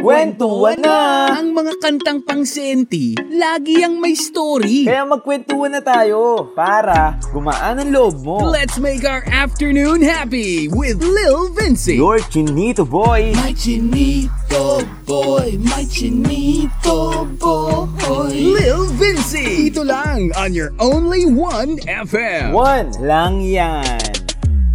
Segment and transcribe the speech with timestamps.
[0.00, 1.28] Kwentuhan na!
[1.36, 4.88] Ang mga kantang pang senti, lagi ang may story.
[4.88, 8.40] Kaya magkwentuhan na tayo para gumaan ang loob mo.
[8.48, 12.00] Let's make our afternoon happy with Lil Vinci.
[12.00, 13.36] Your chinito boy!
[13.36, 18.32] My chinito boy, my chinito boy.
[18.32, 19.68] Lil Vinci.
[19.68, 22.56] Dito lang on your only one FM.
[22.56, 24.00] One lang yan.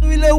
[0.06, 0.38] Hello,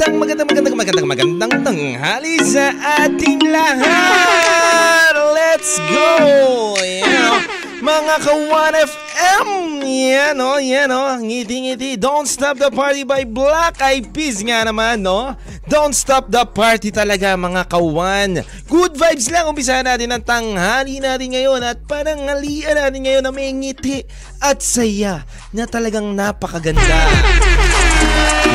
[0.00, 2.72] magandang, magandang, magandang, magandang, magandang tanghali sa
[3.04, 5.12] ating lahat!
[5.36, 6.72] Let's go!
[6.80, 7.36] Yan o,
[7.84, 9.48] mga ka-1 FM!
[9.84, 12.00] Yan o, yan o, ngiti-ngiti.
[12.00, 15.36] Don't Stop the Party by Black Eyed Peas nga naman, no?
[15.68, 18.40] Don't Stop the Party talaga, mga kawan.
[18.72, 23.32] Good vibes lang, umpisahan natin ang tanghali natin ngayon at parang halian natin ngayon na
[23.36, 24.08] may ngiti
[24.40, 26.88] at saya na talagang napakaganda.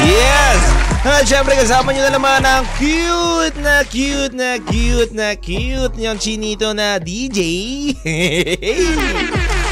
[0.06, 0.62] Yes!
[1.06, 6.18] At syempre kasama nyo na naman ang cute na cute na cute na cute niyang
[6.18, 7.40] chinito na DJ.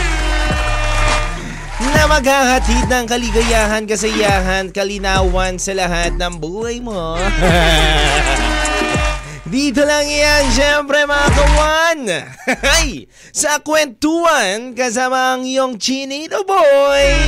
[1.94, 7.16] na maghahatid ng kaligayahan, kasayahan, kalinawan sa lahat ng buhay mo.
[9.54, 12.00] Dito lang yan, syempre mga kawan.
[12.78, 17.22] Ay, sa kwentuhan, kasama ang iyong chinito boy.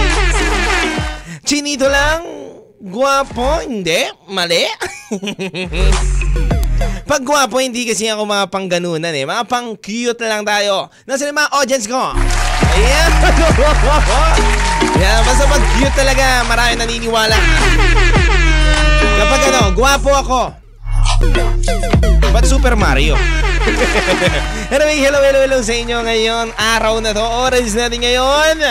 [1.45, 2.44] Chinito lang,
[2.85, 4.69] guwapo, hindi, mali.
[7.09, 9.25] Pag guwapo, hindi kasi ako mga pangganunan eh.
[9.25, 10.89] Mga pang cute lang tayo.
[11.05, 12.01] Nasaan yung mga audience ko?
[12.73, 13.09] Ayan.
[15.01, 17.37] Yan, basta pag cute talaga, marami naniniwala.
[19.21, 20.41] Kapag ano, guwapo ako.
[22.33, 23.17] Ba't Super Mario?
[24.73, 26.53] anyway, hello, hello, hello sa inyo ngayon.
[26.57, 28.61] Araw na to, oras natin ngayon.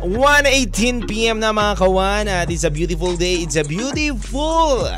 [0.00, 3.44] 1.18pm na mga kawan at it's a beautiful day.
[3.44, 4.88] It's a beautiful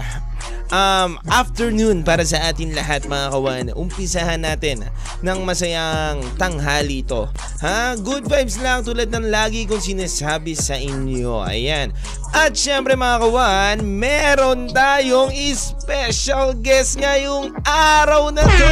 [0.71, 3.65] um, afternoon para sa atin lahat mga kawan.
[3.75, 4.87] Umpisahan natin
[5.27, 7.27] ng masayang tanghali to.
[7.67, 7.99] Ha?
[7.99, 11.43] Good vibes lang tulad ng lagi kong sinasabi sa inyo.
[11.43, 11.91] Ayan.
[12.31, 18.71] At syempre mga kawan, meron tayong special guest ngayong araw na to.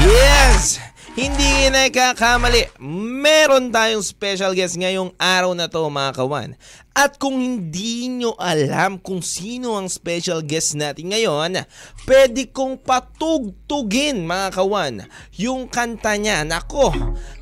[0.00, 0.89] Yes!
[1.20, 2.80] Hindi nagkakamali.
[3.20, 6.56] Meron tayong special guest ngayong araw na to mga kawan.
[6.96, 11.60] At kung hindi nyo alam kung sino ang special guest natin ngayon,
[12.08, 15.04] pwede kong patugtugin mga kawan
[15.36, 16.40] yung kanta niya.
[16.48, 16.88] Nako,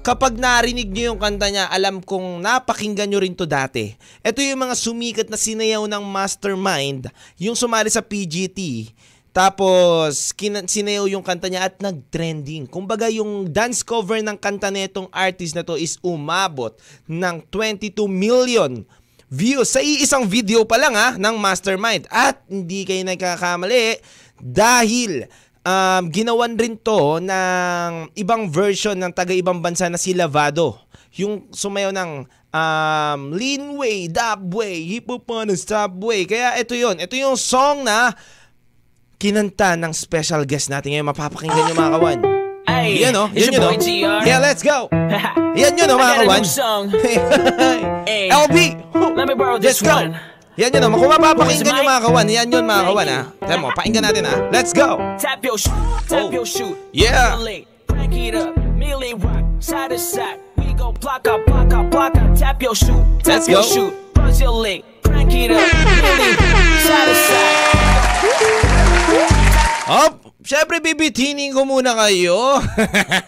[0.03, 3.95] kapag narinig nyo yung kanta niya, alam kong napakinggan nyo rin to dati.
[4.27, 8.91] Ito yung mga sumikat na sinayaw ng mastermind, yung sumali sa PGT.
[9.39, 12.67] Tapos, kin- sinayaw yung kanta niya at nag-trending.
[12.67, 16.75] Kumbaga, yung dance cover ng kanta nitong artist na to is umabot
[17.07, 18.83] ng 22 million
[19.31, 22.11] views sa iisang video pa lang ha, ng Mastermind.
[22.11, 24.03] At hindi kayo nagkakamali
[24.43, 25.31] dahil
[25.63, 30.83] um, ginawan rin to ng ibang version ng taga-ibang bansa na si Lavado.
[31.15, 36.27] Yung sumayaw ng um, lean way, dab way, hip hop stop way.
[36.27, 38.19] Kaya ito yon Ito yung song na
[39.19, 41.07] kinanta ng special guest natin ngayon.
[41.11, 42.19] Mapapakinggan nyo mga kawan.
[42.69, 43.71] Ay, Yan o, yun your yun o.
[43.81, 44.21] TR.
[44.29, 44.93] Yeah, let's go.
[45.61, 46.41] Yan yun o I mga got a kawan.
[46.41, 46.83] new song.
[48.09, 48.33] Hey.
[48.33, 48.57] LB!
[49.19, 49.93] Let me borrow Let's this go.
[49.93, 50.17] one.
[50.57, 50.89] Yan yun o.
[50.95, 53.21] Kung mapapakinggan nyo mga kawan, yan yun mga kawan ha.
[53.43, 54.35] Tama mo, pakinggan natin ha.
[54.49, 54.97] Let's go.
[55.19, 55.75] Tap your shoe,
[56.07, 56.33] tap Oh.
[56.33, 56.73] your shoe.
[56.93, 57.37] Yeah.
[57.37, 60.39] Late, crank it up, melee rock, side to side.
[60.57, 62.33] We go block out, block out, block out.
[62.37, 63.69] Tap your shoe, tap Let's your go.
[63.69, 63.91] shoe.
[64.15, 68.65] Buzz your leg, crank it up, melee rock, side to side.
[69.89, 72.61] Op, syempre bibitinin ko muna kayo.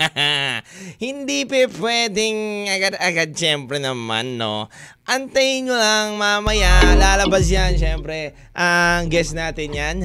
[1.04, 4.69] Hindi pe pwedeng agad-agad syempre naman, no?
[5.09, 9.97] Antayin nyo lang mamaya, lalabas yan syempre ang guest natin yan.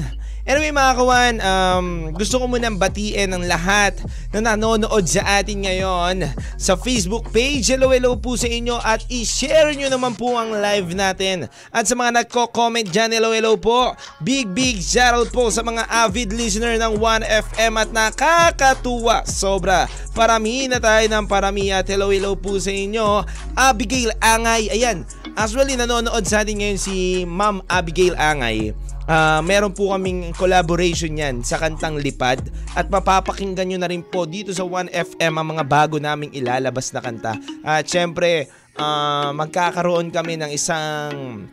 [0.46, 3.98] Anyway mga kawan, um, gusto ko munang batiin ang lahat
[4.30, 6.22] na nanonood sa atin ngayon
[6.54, 7.66] sa Facebook page.
[7.66, 11.50] Hello, hello po sa inyo at i-share nyo naman po ang live natin.
[11.74, 13.98] At sa mga nagko-comment dyan, hello, hello po.
[14.22, 19.26] Big, big shoutout po sa mga avid listener ng 1FM at nakakatuwa.
[19.26, 19.90] Sobra.
[20.14, 23.26] Parami na tayo ng parami at hello, hello po sa inyo.
[23.58, 25.02] Abigail Angay, ayan.
[25.34, 28.86] Actually, nanonood sa atin ngayon si Ma'am Abigail Angay.
[29.06, 32.42] Ah, meron po kaming collaboration yan sa kantang Lipad
[32.74, 36.98] at mapapakinggan nyo na rin po dito sa 1FM ang mga bago naming ilalabas na
[36.98, 37.38] kanta.
[37.62, 41.46] At syempre, ah, magkakaroon kami ng isang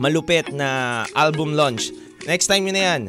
[0.00, 1.92] malupit na album launch.
[2.24, 3.02] Next time yun na yan.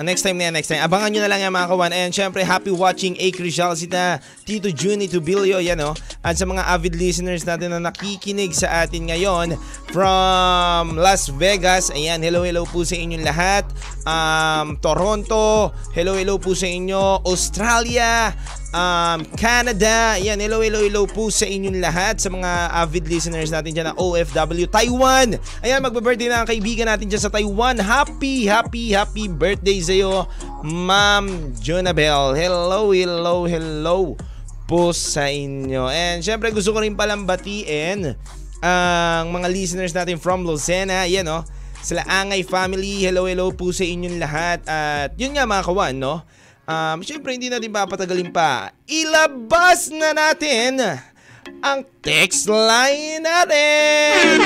[0.00, 0.80] Next time na yan, next time.
[0.80, 1.92] Abangan nyo na lang yan mga kawan.
[1.92, 3.28] And syempre, happy watching A.
[3.28, 5.92] Crisal Sita, Tito Juni Tubilio, yan o.
[6.24, 9.52] At sa mga avid listeners natin na nakikinig sa atin ngayon
[9.92, 11.92] from Las Vegas.
[11.92, 13.68] Ayan, hello, hello po sa inyong lahat.
[14.08, 17.20] Um, Toronto, hello, hello po sa inyo.
[17.28, 18.32] Australia,
[18.72, 20.16] um, Canada.
[20.18, 23.94] Yan, hello, hello, hello po sa inyong lahat sa mga avid listeners natin dyan na
[23.94, 24.66] OFW.
[24.66, 25.36] Taiwan!
[25.60, 27.78] Ayan, magbe-birthday na ang kaibigan natin dyan sa Taiwan.
[27.78, 30.26] Happy, happy, happy birthday sa iyo,
[30.64, 32.34] Ma'am Jonabel.
[32.34, 34.16] Hello, hello, hello
[34.66, 35.92] po sa inyo.
[35.92, 38.16] And syempre gusto ko rin palang batiin
[38.62, 41.04] ang mga listeners natin from Lucena.
[41.04, 41.44] Yan, no?
[41.82, 44.62] Sila Angay family, hello hello po sa inyong lahat.
[44.70, 46.22] At yun nga mga kawan, no?
[46.62, 48.70] Um, Siyempre hindi natin papatagalin pa.
[48.86, 50.78] Ilabas na natin
[51.62, 54.38] ang text line natin.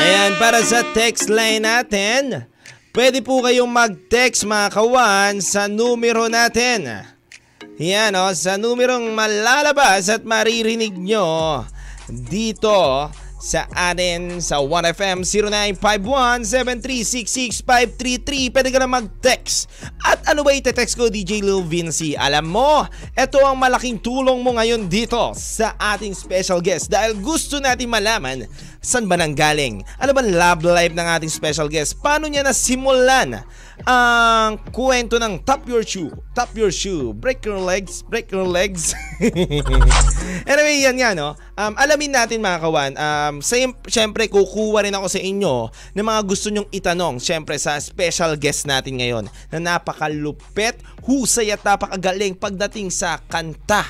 [0.00, 2.48] Ayan, para sa text line natin,
[2.96, 7.04] pwede po kayong mag-text mga kawan sa numero natin.
[7.80, 11.64] Yan o, sa numerong malalabas at maririnig nyo
[12.08, 13.08] dito
[13.42, 15.26] sa atin sa 1FM
[15.82, 18.54] 0951-7366533.
[18.54, 19.66] Pwede ka na mag-text.
[20.06, 22.14] At ano ba ite-text ko, DJ Lil Vinci?
[22.14, 22.86] Alam mo,
[23.18, 28.46] ito ang malaking tulong mo ngayon dito sa ating special guest dahil gusto natin malaman
[28.82, 29.86] saan ba nang galing?
[30.02, 32.02] Ano ba love life ng ating special guest?
[32.02, 33.46] Paano niya nasimulan
[33.82, 36.12] ang kwento ng Tap Your Shoe?
[36.34, 37.10] Tap Your Shoe.
[37.10, 38.02] Break your legs.
[38.06, 38.94] Break your legs.
[40.50, 41.34] anyway, yan nga no.
[41.58, 42.92] Um, alamin natin mga kawan.
[42.94, 43.34] Um,
[43.86, 47.18] Siyempre, kukuha rin ako sa inyo ng mga gusto nyong itanong.
[47.18, 53.82] Siyempre, sa special guest natin ngayon na napakalupet, husay at napakagaling pagdating sa kanta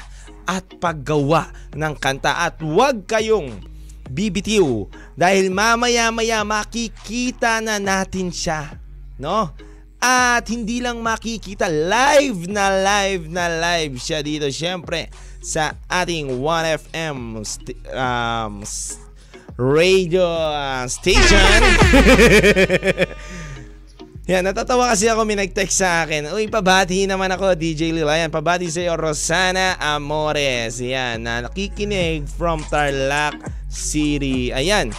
[0.49, 2.49] at paggawa ng kanta.
[2.49, 3.73] At huwag kayong
[4.13, 8.77] BBTO dahil mamaya-maya makikita na natin siya,
[9.17, 9.53] no?
[10.03, 15.07] At hindi lang makikita, live na live na live siya dito syempre
[15.39, 18.67] sa ating 1FM st- um,
[19.55, 21.61] radio uh, station.
[24.31, 26.31] Yan, natatawa kasi ako may nag-text sa akin.
[26.31, 28.07] Uy, pabati naman ako, DJ Lil.
[28.07, 30.79] Ayan, pabati sa iyo, Rosana Amores.
[30.79, 33.35] Yan, na nakikinig from Tarlac
[33.67, 34.55] City.
[34.55, 34.95] Ayan.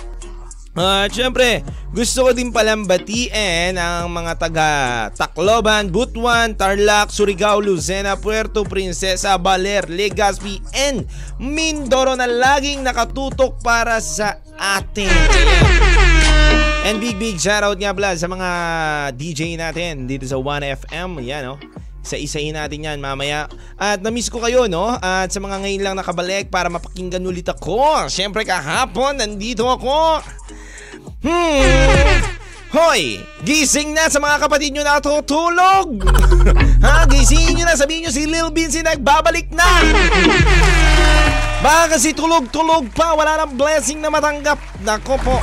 [0.74, 1.62] Uh, syempre,
[1.94, 4.70] gusto ko din palang batiin ang mga taga
[5.14, 11.06] Tacloban, Butuan, Tarlac, Surigao, Lucena, Puerto Princesa, Baler, Legazpi, and
[11.38, 15.14] Mindoro na laging nakatutok para sa atin.
[16.90, 18.50] And big big shoutout nga pala sa mga
[19.14, 21.22] DJ natin dito sa 1FM.
[21.22, 21.54] Yan,
[22.04, 22.08] no?
[22.08, 23.48] Isa-isahin natin yan mamaya.
[23.80, 24.92] At na-miss ko kayo, no?
[25.00, 28.12] At sa mga ngayon lang nakabalik para mapakinggan ulit ako.
[28.12, 30.20] Siyempre kahapon, nandito ako.
[31.24, 32.20] Hmm.
[32.74, 36.04] Hoy, gising na sa mga kapatid nyo na tutulog.
[36.86, 37.78] ha, gisingin nyo na.
[37.78, 39.70] Sabihin nyo si Lil Vinci nagbabalik na.
[41.64, 43.14] Baka kasi tulog-tulog pa.
[43.14, 44.58] Wala nang blessing na matanggap.
[44.82, 45.38] Nako po.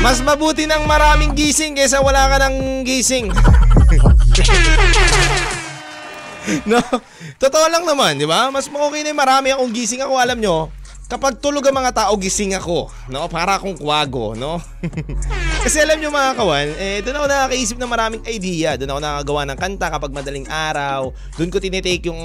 [0.00, 3.28] Mas mabuti ng maraming gising kaysa wala ka ng gising.
[6.70, 6.80] no?
[7.38, 8.50] Totoo lang naman, di ba?
[8.50, 10.70] Mas okay na yung marami akong gising ako, alam nyo.
[11.04, 12.88] Kapag tulog ang mga tao, gising ako.
[13.12, 13.28] No?
[13.28, 14.56] Para akong kwago, no?
[15.64, 18.80] Kasi alam nyo mga kawan, eh, doon ako nakakaisip ng maraming idea.
[18.80, 21.12] Doon ako nakagawa ng kanta kapag madaling araw.
[21.36, 22.22] Doon ko tinitake yung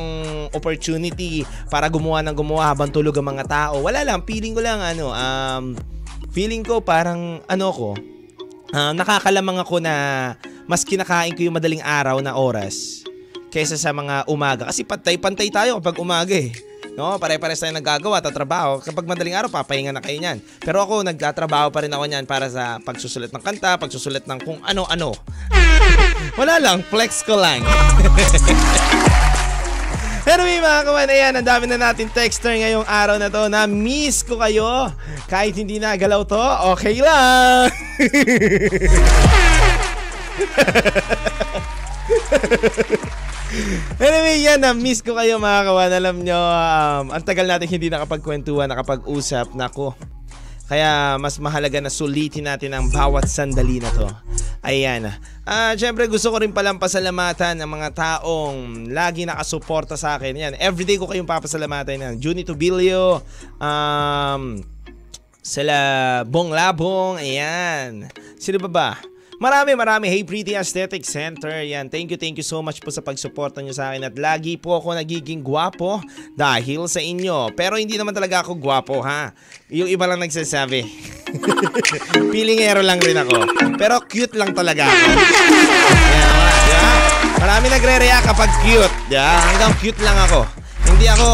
[0.56, 3.84] opportunity para gumawa ng gumawa habang tulog ang mga tao.
[3.84, 5.76] Wala lang, feeling ko lang, ano, um,
[6.32, 8.00] feeling ko parang ano ko,
[8.74, 9.96] uh, nakakalamang ako na
[10.70, 13.02] mas kinakain ko yung madaling araw na oras
[13.50, 14.70] kaysa sa mga umaga.
[14.70, 16.54] Kasi pantay-pantay tayo kapag umaga eh.
[16.94, 18.78] No, pare-pares tayo nagagawa, tatrabaho.
[18.78, 20.38] Kapag madaling araw, papahinga na kayo niyan.
[20.62, 24.62] Pero ako, nagtatrabaho pa rin ako niyan para sa pagsusulat ng kanta, pagsusulat ng kung
[24.62, 25.18] ano-ano.
[26.38, 27.66] Wala lang, flex ko lang.
[30.30, 34.22] Anyway mga kawan, ayan, ang dami na natin texter ngayong araw na to na miss
[34.22, 34.94] ko kayo.
[35.26, 37.74] Kahit hindi nagalaw to, okay lang.
[44.00, 45.92] anyway, yan, na miss ko kayo mga kawan.
[45.92, 49.56] Alam nyo, um, ang tagal natin hindi nakapagkwentuhan, nakapag-usap.
[49.58, 49.96] Nako,
[50.70, 54.06] kaya mas mahalaga na sulitin natin ang bawat sandali na to.
[54.62, 55.10] Ayan.
[55.48, 60.38] Ah, uh, syempre gusto ko rin palang pasalamatan ng mga taong lagi nakasuporta sa akin.
[60.38, 60.54] Yan.
[60.62, 62.14] Everyday ko kayong papasalamatan yan.
[62.22, 63.26] Juni Tubilio,
[63.58, 64.62] um,
[65.42, 68.06] sila Bong Labong, ayan.
[68.38, 68.90] Sino ba ba?
[69.40, 70.12] Marami, marami.
[70.12, 71.64] Hey, Pretty Aesthetic Center.
[71.64, 71.88] Yan.
[71.88, 74.12] Thank you, thank you so much po sa pagsuporta nyo sa akin.
[74.12, 76.04] At lagi po ako nagiging gwapo
[76.36, 77.56] dahil sa inyo.
[77.56, 79.32] Pero hindi naman talaga ako gwapo, ha?
[79.72, 80.84] Yung iba lang nagsasabi.
[82.36, 83.48] Pilingero lang rin ako.
[83.80, 85.08] Pero cute lang talaga ako.
[85.08, 86.92] Yan, mga, di ba?
[87.40, 88.96] Marami nagre-react kapag cute.
[89.08, 89.40] Ba?
[89.56, 90.44] Hanggang cute lang ako.
[90.84, 91.28] Hindi ako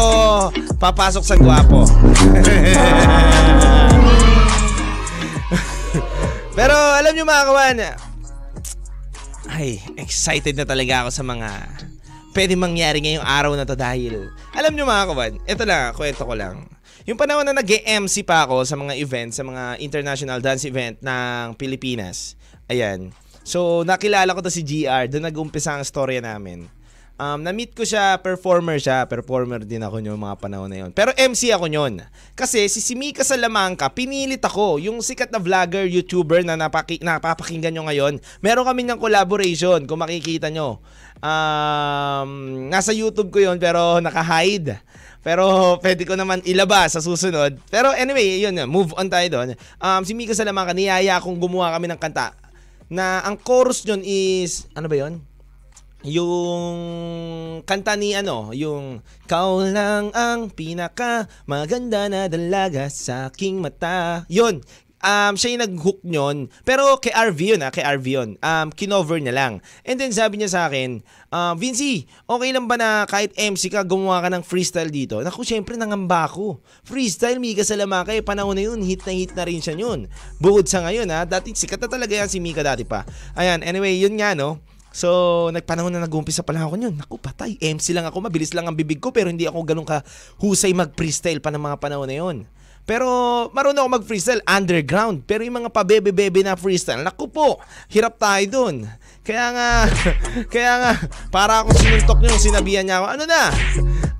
[0.78, 1.82] papasok sa gwapo.
[6.56, 7.78] Pero alam nyo mga kawan,
[9.52, 11.48] ay, excited na talaga ako sa mga
[12.32, 16.32] pwede mangyari ngayong araw na to dahil alam nyo mga kawan, ito lang, kwento ko
[16.32, 16.64] lang.
[17.04, 21.54] Yung panahon na nag-MC pa ako sa mga events, sa mga international dance event ng
[21.60, 22.40] Pilipinas.
[22.72, 23.12] Ayan.
[23.46, 25.06] So, nakilala ko to si GR.
[25.12, 26.66] Doon nag-umpisa ang storya namin.
[27.16, 29.08] Um, na-meet ko siya, performer siya.
[29.08, 30.92] Performer din ako yung mga panahon na yon.
[30.92, 32.04] Pero MC ako yon.
[32.36, 34.76] Kasi si Simika Salamangka, pinilit ako.
[34.76, 38.20] Yung sikat na vlogger, YouTuber na napaki- napapakinggan nyo ngayon.
[38.44, 40.84] Meron kami ng collaboration, kung makikita nyo.
[41.24, 44.76] Um, nasa YouTube ko yon pero naka-hide.
[45.24, 45.48] Pero
[45.84, 47.56] pwede ko naman ilabas sa susunod.
[47.72, 49.56] Pero anyway, yun, move on tayo doon.
[49.80, 52.36] Um, si Mika Salamangka, niyaya akong gumawa kami ng kanta
[52.92, 55.24] na ang chorus nyon is, ano ba yon?
[56.06, 56.76] Yung
[57.66, 64.22] kanta ni ano, yung Kau lang ang pinaka maganda na dalaga sa aking mata.
[64.30, 64.62] Yun,
[65.02, 66.36] um, siya yung nag-hook nyon.
[66.62, 68.30] Pero kay RV yun ah, kay RV yun.
[68.40, 69.52] Um, kinover niya lang.
[69.82, 71.02] And then sabi niya sa akin,
[71.34, 75.20] uh, Vinci, okay lang ba na kahit MC ka, gumawa ka ng freestyle dito?
[75.22, 76.62] Naku, syempre nangamba ako.
[76.86, 80.10] Freestyle, Mika Salamaka, eh, panahon na yun, hit na hit na rin siya yun.
[80.42, 83.06] Bukod sa ngayon ha, dati sikat na talaga yan si Mika dati pa.
[83.34, 84.62] Ayan, anyway, yun nga no.
[84.96, 86.96] So, nagpanahon na nag-umpisa pa lang ako yun.
[86.96, 87.60] Naku, patay.
[87.60, 88.24] MC lang ako.
[88.24, 90.00] Mabilis lang ang bibig ko pero hindi ako ganun ka
[90.40, 92.36] husay mag-freestyle pa ng mga panahon na yun.
[92.88, 93.04] Pero
[93.52, 95.28] marunong ako mag-freestyle underground.
[95.28, 97.60] Pero yung mga pabebe-bebe na freestyle, naku po,
[97.92, 98.88] hirap tayo dun.
[99.20, 99.68] Kaya nga,
[100.54, 100.92] kaya nga,
[101.28, 103.42] para ako sinuntok nyo, sinabihan niya ako, ano na?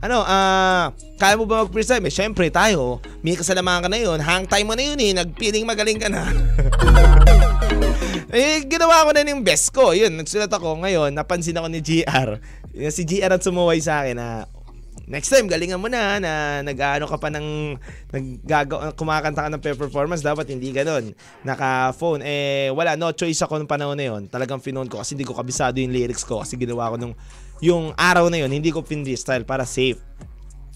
[0.04, 2.04] Ano, ah, uh, kaya mo ba mag-freestyle?
[2.04, 5.64] Eh, syempre tayo, may kasalaman ka na yun, hang time mo na yun eh, nagpiling
[5.64, 6.28] magaling ka na.
[8.36, 9.92] eh, ginawa ko na yung best ko.
[9.92, 10.82] Yun, nagsulat ako.
[10.84, 12.40] Ngayon, napansin ako ni GR.
[12.92, 14.28] Si GR at sumuway sa akin na,
[15.06, 17.78] next time, galingan mo na na nag-ano ka pa ng
[18.10, 21.14] naggagaw, kumakanta ka ng performance, dapat hindi ganun.
[21.46, 22.20] Naka-phone.
[22.26, 24.22] Eh, wala, no choice ako ng panahon na yun.
[24.26, 27.14] Talagang finon ko kasi hindi ko kabisado yung lyrics ko kasi ginawa ko nung
[27.64, 29.96] yung araw na yun, hindi ko pin style para safe.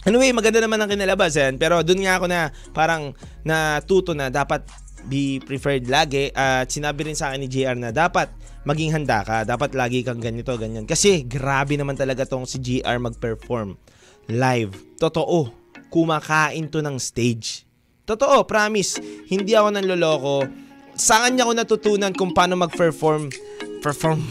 [0.01, 2.41] Anyway, maganda naman ang kinalabasan pero doon nga ako na
[2.73, 3.13] parang
[3.45, 4.65] natuto na dapat
[5.09, 8.29] be preferred lagi at sinabi rin sa akin ni JR na dapat
[8.69, 10.85] maging handa ka, dapat lagi kang ganito, ganyan.
[10.85, 13.79] Kasi grabe naman talaga tong si JR mag-perform
[14.29, 14.77] live.
[15.01, 15.49] Totoo,
[15.89, 17.65] kumakain to ng stage.
[18.05, 19.01] Totoo, promise.
[19.31, 20.37] Hindi ako nanloloko.
[20.99, 23.33] Sa kanya ko natutunan kung paano mag-perform
[23.81, 24.21] perform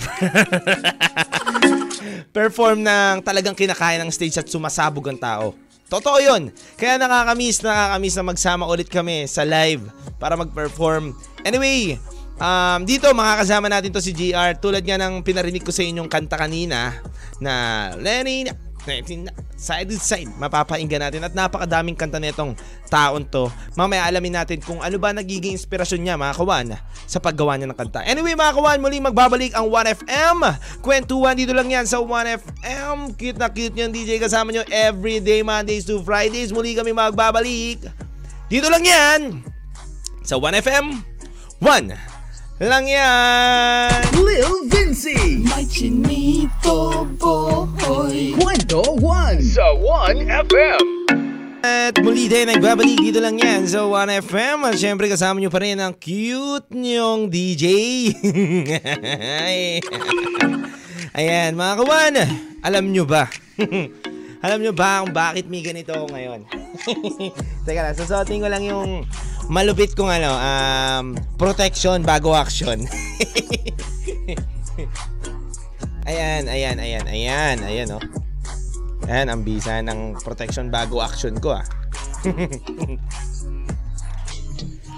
[2.37, 5.57] perform ng talagang kinakain ng stage at sumasabog ang tao.
[5.89, 6.53] Totoo yun.
[6.77, 9.89] Kaya nakakamiss, nakakamiss na magsama ulit kami sa live
[10.21, 11.17] para mag-perform.
[11.41, 11.97] Anyway,
[12.37, 14.53] um, dito makakasama natin to si GR.
[14.61, 16.93] Tulad nga ng pinarinig ko sa inyong kanta kanina
[17.41, 18.68] na Lenny
[19.59, 21.23] side to side mapapainggan natin.
[21.25, 22.55] At napakadaming kanta nitong
[22.87, 23.51] taon to.
[23.75, 27.77] Mamaya alamin natin kung ano ba nagiging inspirasyon niya mga kawan sa paggawa niya ng
[27.77, 28.03] kanta.
[28.07, 30.37] Anyway mga kawan muli magbabalik ang 1FM
[30.79, 35.85] kwentuhan dito lang yan sa 1FM cute na cute yung DJ kasama nyo everyday Mondays
[35.85, 36.51] to Fridays.
[36.51, 37.83] Muli kami magbabalik.
[38.49, 39.21] Dito lang yan
[40.25, 41.01] sa 1FM
[41.61, 42.18] 1
[42.59, 44.03] lang yan!
[44.19, 45.39] Lil Vinci!
[45.47, 50.83] May chinito boy Kwento 1 sa 1FM!
[51.59, 54.63] At muli din, nagbabalik dito lang yan sa 1FM.
[54.67, 57.65] At syempre kasama nyo pa rin ang cute nyong DJ.
[61.19, 62.15] Ayan, mga kawan,
[62.63, 63.27] alam nyo ba?
[64.45, 66.47] alam nyo ba kung bakit may ganito ako ngayon?
[67.67, 69.03] Teka lang, susuotin ko lang yung
[69.49, 72.85] malupit kong ano, um, protection bago action.
[76.09, 78.03] ayan, ayan, ayan, ayan, ayan, oh.
[79.09, 81.65] Ayan, ang bisa ng protection bago action ko, ah.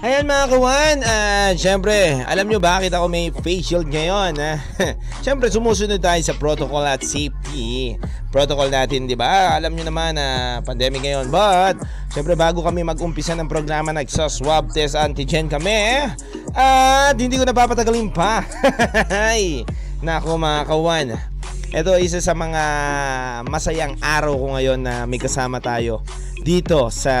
[0.02, 4.34] Ayan mga kawan, uh, syempre, alam nyo bakit ako may face shield ngayon?
[4.34, 4.58] Uh,
[5.22, 7.94] syempre, sumusunod tayo sa protocol at safety.
[8.34, 9.54] Protocol natin, di ba?
[9.54, 11.30] Alam nyo naman na uh, pandemic ngayon.
[11.30, 16.10] But, syempre, bago kami mag-umpisa ng programa, nagsa-swab test antigen kami.
[16.50, 18.42] At hindi ko napapatagalin pa.
[20.02, 21.06] Nako mga kawan,
[21.70, 22.62] ito isa sa mga
[23.46, 26.02] masayang araw ko ngayon na may kasama tayo
[26.42, 27.14] dito sa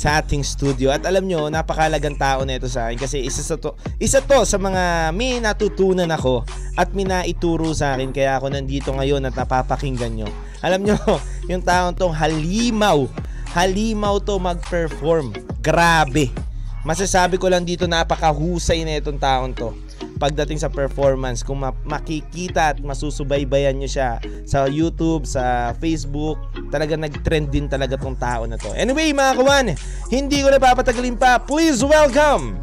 [0.00, 0.88] sa ating studio.
[0.88, 4.48] At alam nyo, napakalagang tao na ito sa akin kasi isa, sa to, isa to
[4.48, 9.36] sa mga may natutunan ako at may naituro sa akin kaya ako nandito ngayon at
[9.36, 10.28] napapakinggan nyo.
[10.64, 10.96] Alam nyo,
[11.52, 13.04] yung taong tong halimaw,
[13.52, 15.36] halimaw to mag-perform.
[15.60, 16.32] Grabe.
[16.80, 19.76] Masasabi ko lang dito napakahusay na itong taong to
[20.20, 26.36] pagdating sa performance kung ma- makikita at masusubaybayan nyo siya sa YouTube, sa Facebook
[26.68, 28.72] talaga nag-trend din talaga tong tao na to.
[28.76, 29.66] Anyway mga kawan
[30.12, 31.40] hindi ko na papatagalin pa.
[31.40, 32.60] Please welcome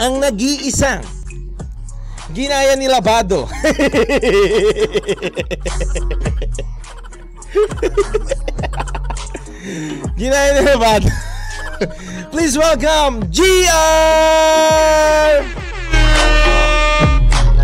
[0.00, 1.04] ang nag-iisang
[2.32, 3.44] ginaya ni Labado.
[10.16, 11.08] Ginaya ni Labado.
[12.32, 13.70] Please welcome GR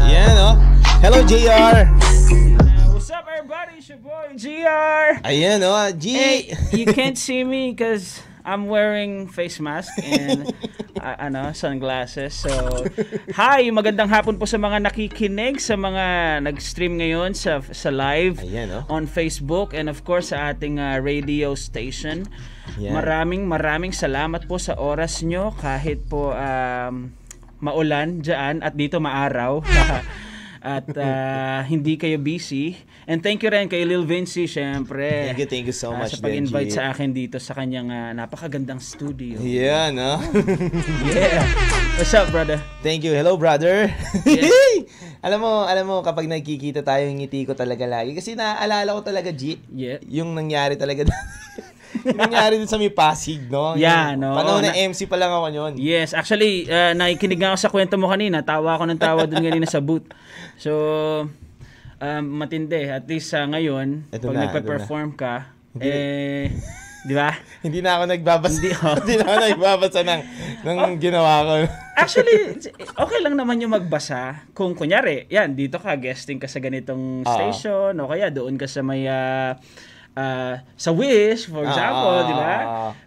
[0.09, 0.55] yan oh
[1.03, 1.87] hello JR
[3.07, 3.79] What's up, everybody?
[3.79, 5.23] It's your boy GR.
[5.23, 6.19] Ayan, oh, G.
[6.19, 10.51] Hey, you can't see me because I'm wearing face mask and
[11.03, 12.35] uh, ano, sunglasses.
[12.35, 12.51] So,
[13.35, 18.71] hi, magandang hapon po sa mga nakikinig, sa mga nag-stream ngayon sa sa live Ayan,
[18.71, 18.83] oh.
[18.91, 22.27] on Facebook and of course sa ating uh, radio station.
[22.79, 22.91] Yan.
[22.91, 27.15] Maraming maraming salamat po sa oras nyo kahit po um,
[27.59, 29.61] maulan dyan at dito maaraw.
[30.67, 32.75] at uh, hindi kayo busy.
[33.07, 35.31] And thank you rin kay Lil Vinci, syempre.
[35.31, 36.75] Thank you, thank you so Ah, much, sa pag-invite Benji.
[36.75, 39.39] sa akin dito sa kanyang ah, napakagandang studio.
[39.39, 40.19] Yan, oh.
[41.15, 41.47] Yeah.
[41.95, 42.59] What's up, brother?
[42.83, 43.15] Thank you.
[43.15, 43.95] Hello, brother.
[44.27, 44.51] Yeah.
[45.27, 48.19] alam mo, alam mo, kapag nagkikita tayo, ngiti ko talaga lagi.
[48.19, 50.03] Kasi naaalala ko talaga, G, Yeah.
[50.03, 51.07] yung nangyari talaga.
[52.05, 53.75] Nangyari din sa may Pasig, no?
[53.75, 54.37] Yeah, Yung no.
[54.37, 55.73] Panahon na Na- MC pa lang ako yun.
[55.79, 58.43] Yes, actually, uh, nakikinig nga ako sa kwento mo kanina.
[58.43, 60.07] Tawa ako ng tawa doon kanina sa booth.
[60.61, 60.73] So,
[62.01, 62.89] um, matindi.
[62.89, 66.53] At least sa ngayon, Ito pag na, nagpe-perform ka, eh,
[67.05, 67.33] di ba?
[67.65, 68.57] Hindi na ako nagbabasa.
[68.57, 68.71] Hindi,
[69.03, 69.19] Hindi, oh.
[69.21, 70.23] na ako nagbabasa ng,
[70.65, 71.53] ng ginawa ko.
[72.03, 74.45] Actually, okay lang naman yung magbasa.
[74.53, 77.33] Kung kunyari, yan, dito ka, guesting ka sa ganitong Oo.
[77.33, 79.57] station, o kaya doon ka sa may, ah,
[80.17, 82.27] ah, sa Wish, for example, Oo.
[82.27, 82.55] di ba?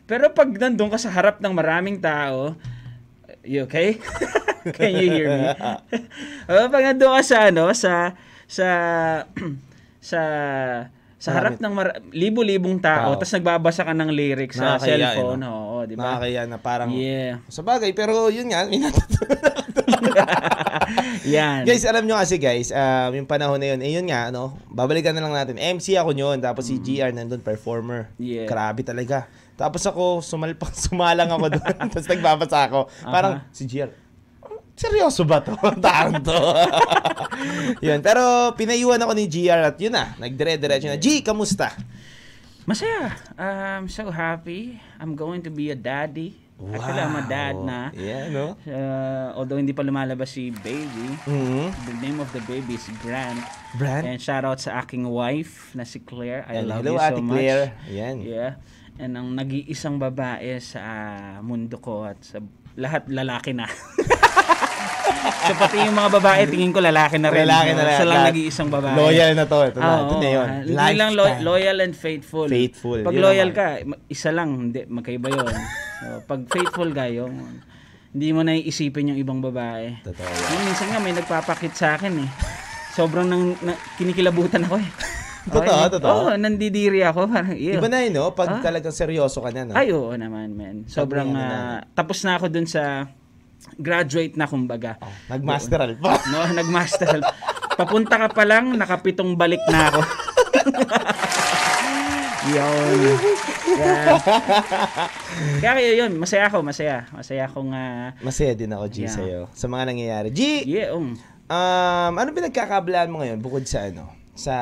[0.06, 2.54] Pero pag nandun ka sa harap ng maraming tao,
[3.42, 3.98] you okay?
[4.78, 5.46] Can you hear me?
[6.50, 8.14] o, pag nandun ka sa, ano, sa,
[8.46, 8.68] sa,
[10.10, 10.22] sa,
[11.20, 13.20] sa harap ng mar- libo-libong tao, Tao.
[13.20, 15.52] tapos nagbabasa ka ng lyrics sa Nakakahiya, cellphone, eh, no?
[15.52, 16.16] oo, di ba?
[16.16, 16.90] Nakakaya na parang...
[16.96, 17.44] Yeah.
[17.52, 19.89] Sa bagay, pero yun nga, may natutunan
[21.36, 21.64] Yan.
[21.68, 25.14] Guys, alam nyo kasi guys, um, yung panahon na yun, eh yun nga, ano, babalikan
[25.14, 25.56] na lang natin.
[25.60, 28.10] MC ako yun, tapos si GR nandun, performer.
[28.18, 28.24] Mm.
[28.24, 28.48] Yeah.
[28.48, 29.30] Grabe talaga.
[29.60, 32.80] Tapos ako, sumalpak, sumalang ako doon, tapos nagbabasa ako.
[33.04, 33.92] Parang, si GR,
[34.80, 35.54] seryoso ba to?
[35.60, 36.40] Taon to.
[37.84, 40.96] yun, pero pinayuhan ako ni GR at yun na, nagdire-diretso na.
[40.96, 41.76] G, kamusta?
[42.64, 43.18] Masaya.
[43.34, 44.78] I'm so happy.
[45.02, 46.49] I'm going to be a daddy.
[46.60, 47.80] Actually, I'm a dad na.
[47.94, 48.60] Yeah, no?
[48.62, 51.16] Uh, although hindi pa lumalabas si baby.
[51.24, 51.72] Mhm.
[51.88, 53.40] The name of the baby is Grant.
[53.74, 54.04] Brand?
[54.04, 56.44] And shout out sa aking wife na si Claire.
[56.46, 57.32] I And love hello, you so Ate much.
[57.34, 57.66] Claire.
[57.88, 58.16] Yan.
[58.20, 58.52] Yeah.
[58.98, 60.84] And ang nag-iisang babae sa
[61.40, 62.44] mundo ko at sa
[62.76, 63.64] lahat lalaki na.
[65.48, 67.48] so pati yung mga babae tingin ko lalaki na rin.
[67.48, 67.96] Lalaki na rin.
[67.96, 68.96] Siya lang nag-iisang babae.
[68.96, 69.60] Loyal na to.
[69.64, 70.44] Ito na, Ah, ito na yun.
[70.46, 71.48] Ah, Hindi lang lo- Lifetime.
[71.48, 72.48] loyal and faithful.
[72.48, 73.88] Faithful, Pag yun loyal naman.
[73.88, 75.48] ka, isa lang, hindi, magkaiba yun.
[76.00, 77.60] So, pag faithful ka, yung,
[78.16, 80.00] hindi mo na iisipin yung ibang babae.
[80.02, 80.28] Totoo.
[80.28, 82.30] Yung minsan nga, may nagpapakit sa akin eh.
[82.96, 84.90] Sobrang nang, na, kinikilabutan ako eh.
[85.50, 86.12] Totoo, totoo.
[86.14, 87.26] Oo, nandidiri ako.
[87.26, 87.80] Parang, ew.
[87.80, 88.30] Iba na yun, no?
[88.30, 88.36] Ah.
[88.36, 89.74] Pag talagang seryoso ka na, no?
[89.74, 90.86] Ay, oo naman, man.
[90.86, 93.10] Sobrang, Sabi nga ah, tapos na ako dun sa,
[93.80, 94.96] graduate na kumbaga.
[95.04, 96.20] Oh, Nag-masteral pa.
[96.32, 97.20] No, nagmaster.
[97.76, 100.02] Papunta ka pa lang, nakapitong balik na ako.
[102.56, 103.16] yun.
[103.70, 104.18] Yeah.
[105.62, 107.06] Kaya yun, masaya ako, masaya.
[107.12, 109.14] Masaya akong, ah, Masaya din ako, G, Yeah.
[109.14, 109.42] sa'yo.
[109.54, 110.30] Sa mga nangyayari.
[110.30, 111.14] G, yeah, um.
[111.46, 114.10] um, ano pinagkakablaan mo ngayon bukod sa ano?
[114.34, 114.56] Sa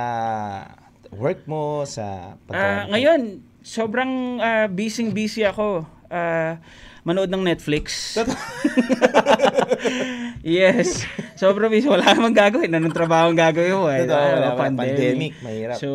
[1.11, 2.83] work mo, sa Ah, pagkawan?
[2.91, 3.21] ngayon,
[3.61, 5.87] sobrang ah, busy-busy ako.
[6.07, 6.59] Ah,
[7.03, 8.15] manood ng Netflix.
[10.59, 11.05] yes.
[11.37, 11.87] Sobrang busy.
[11.89, 12.71] Wala namang gagawin.
[12.73, 13.87] Anong trabaho ang gagawin mo?
[13.89, 14.05] Eh?
[14.05, 14.59] Totoo, wala, wala.
[14.59, 15.77] Pandemic, mahirap.
[15.77, 15.89] So,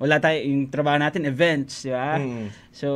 [0.00, 0.38] wala tayo.
[0.40, 1.84] Yung trabaho natin, events.
[1.84, 2.16] Di ba?
[2.16, 2.48] Mm.
[2.72, 2.88] So,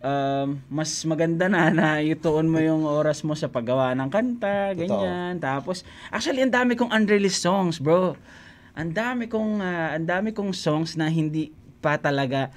[0.00, 5.38] um, mas maganda na na ituon mo yung oras mo sa paggawa ng kanta, ganyan.
[5.38, 8.16] Tapos, actually, ang dami kong unreleased songs, bro.
[8.74, 12.52] Ang dami kong, ah, ang dami kong songs na hindi pa talaga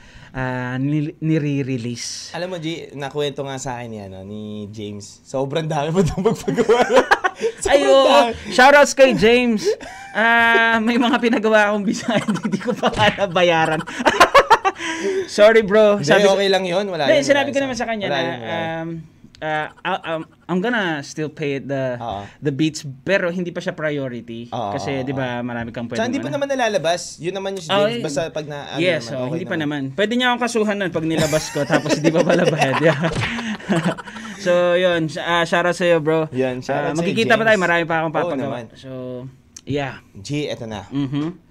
[0.77, 2.35] ni- nire-release.
[2.35, 5.23] Alam mo, G, nakwento nga sa akin yan, no, ni James.
[5.23, 6.83] Sobrang dami mo itong magpagawa.
[7.71, 8.29] Ay, oo.
[8.51, 9.65] Shoutouts kay James.
[10.13, 12.13] Ah, may mga pinagawa akong bisa,
[12.45, 13.81] hindi ko pa nga nabayaran.
[15.27, 15.97] Sorry bro.
[15.97, 16.85] Hindi, Sabi ko- okay lang yun.
[16.85, 18.35] Wala Hindi, yun, sinabi ko naman sa kanya Wala na
[18.83, 18.89] um,
[19.43, 22.23] uh, I- um, I'm gonna still pay it the Oo.
[22.39, 26.07] the beats pero hindi pa siya priority Oo, kasi 'di ba marami kang pwedeng Tsaka
[26.07, 26.35] hindi pa ano.
[26.39, 27.19] naman nalalabas.
[27.19, 27.99] Yun naman yung Oh, eh.
[27.99, 28.63] Basta pag na...
[28.69, 29.81] ano yes, naman, oh, okay hindi pa naman.
[29.91, 32.79] Pwede niya akong kasuhan nun pag nilabas ko tapos hindi pa pala bayad.
[32.79, 32.99] Yeah.
[34.39, 35.07] so, yun.
[35.09, 36.27] Uh, shout out sa'yo, bro.
[36.31, 37.57] Yan, shout out Ah, sa'yo, magkikita pa tayo.
[37.57, 38.35] Marami pa akong papagawa.
[38.37, 38.63] naman.
[38.73, 39.23] so,
[39.63, 39.99] yeah.
[40.15, 40.83] G, eto na.
[40.89, 41.42] Mhm.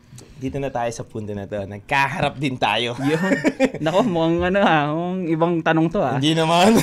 [0.42, 1.62] Dito na tayo sa punto na to.
[1.62, 2.98] Nagkaharap din tayo.
[2.98, 3.30] Yun.
[3.86, 6.18] Nako, mukhang ano ha, mukhang ibang tanong to ha.
[6.18, 6.74] Hindi naman.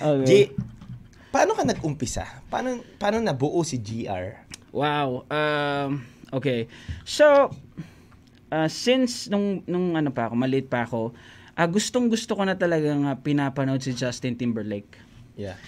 [0.00, 0.24] Okay.
[0.24, 0.32] G,
[1.28, 2.24] paano ka nag-umpisa?
[2.48, 4.48] Paano, paano nabuo si GR?
[4.72, 5.28] Wow.
[5.28, 6.72] Um, okay.
[7.04, 7.52] So,
[8.48, 11.12] uh, since nung, nung ano pa ako, maliit pa ako,
[11.52, 14.96] ah, gustong gusto ko na talagang uh, pinapanood si Justin Timberlake.
[15.36, 15.60] Yeah.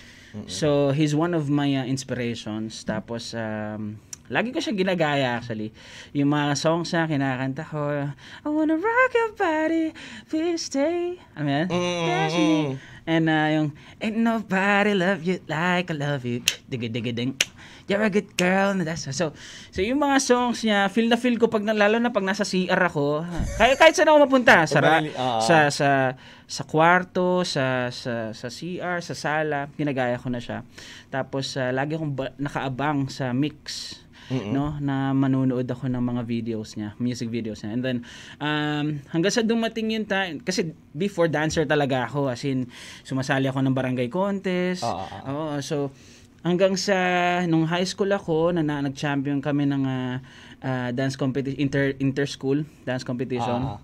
[0.49, 2.89] So, he's one of my uh, inspirations.
[2.89, 5.75] Tapos, um, lagi ko siya ginagaya actually.
[6.15, 9.97] Yung mga songs na kinakanta ko, I wanna rock your body,
[10.31, 11.19] please stay.
[11.35, 11.67] Ano yan?
[11.73, 12.51] Mm, That's mm, me.
[12.53, 12.75] mm.
[13.03, 16.47] And uh, yung, ain't nobody love you like I love you.
[16.71, 17.35] Digga digga ding.
[17.91, 18.71] You're a good girl.
[18.71, 19.35] And That's, so,
[19.75, 22.47] so yung mga songs niya, feel na feel ko pag na- lalo na pag nasa
[22.47, 23.27] CR ako.
[23.59, 25.43] Kahit, kahit saan ako mapunta, sa, ra- ah.
[25.43, 25.89] sa sa
[26.47, 30.63] sa kwarto, sa sa sa CR, sa sala, ginagaya ko na siya.
[31.11, 33.99] Tapos uh, lagi akong ba- nakaabang sa mix
[34.55, 37.71] no na manunood ako ng mga videos niya, music videos niya.
[37.77, 37.99] And then
[38.41, 42.69] um hanggang sa dumating yung time kasi before dancer talaga ako as in
[43.05, 44.87] sumasali ako ng barangay contest.
[44.87, 45.93] Ah, ah, Oo, so
[46.43, 46.97] hanggang sa
[47.47, 50.17] nung high school ako na, na nag-champion kami ng ah,
[50.63, 53.79] ah, dance competition inter inter school dance competition.
[53.79, 53.81] Ah.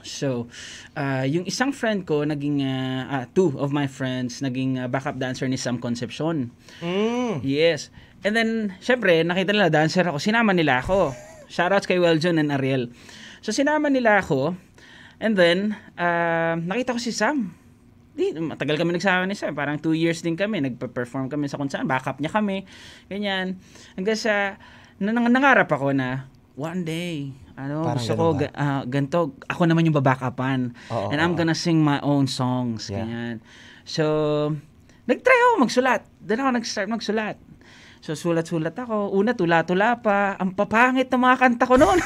[0.00, 0.48] So,
[0.96, 5.20] uh, yung isang friend ko, naging, uh, ah, two of my friends, naging uh, backup
[5.20, 6.48] dancer ni Sam Concepcion.
[6.80, 7.44] Mm.
[7.44, 7.92] Yes.
[8.20, 10.20] And then, syempre, nakita nila dancer ako.
[10.20, 11.16] Sinama nila ako.
[11.48, 12.92] Shoutouts kay Weljon and Ariel.
[13.40, 14.54] So, sinama nila ako.
[15.20, 17.56] And then, uh, nakita ko si Sam.
[18.12, 19.56] Di, matagal kami nagsama ni Sam.
[19.56, 20.60] Parang two years din kami.
[20.60, 21.88] Nagpa-perform kami sa kung saan.
[21.88, 22.68] Backup niya kami.
[23.08, 23.56] Ganyan.
[23.96, 24.60] Hanggang sa,
[25.00, 26.28] na, nang- nangarap ako na,
[26.60, 30.76] one day, ano, Parang gusto ko, ga- ah, ganito, ako naman yung babackupan.
[30.92, 31.38] Oo, and I'm oo.
[31.40, 32.92] gonna sing my own songs.
[32.92, 33.04] Yeah.
[33.04, 33.36] Ganyan.
[33.88, 34.04] So,
[35.08, 36.04] nag-try ako magsulat.
[36.20, 37.36] Doon ako nag-start magsulat.
[38.00, 39.12] So, sulat-sulat ako.
[39.12, 40.32] Una, tula-tula pa.
[40.40, 42.00] Ang papangit ng mga kanta ko noon.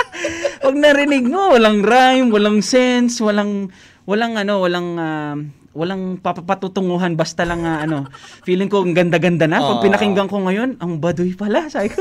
[0.64, 3.68] Pag narinig mo, walang rhyme, walang sense, walang,
[4.08, 5.36] walang ano, walang, ah,
[5.76, 8.08] walang papapatutunguhan, basta lang ah, ano,
[8.48, 9.60] feeling ko ang ganda-ganda na.
[9.60, 12.00] Pag pinakinggan ko ngayon, ang baduy pala, sabi ko.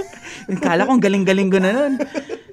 [0.64, 1.94] Kala ko ang galing-galing ko na nun.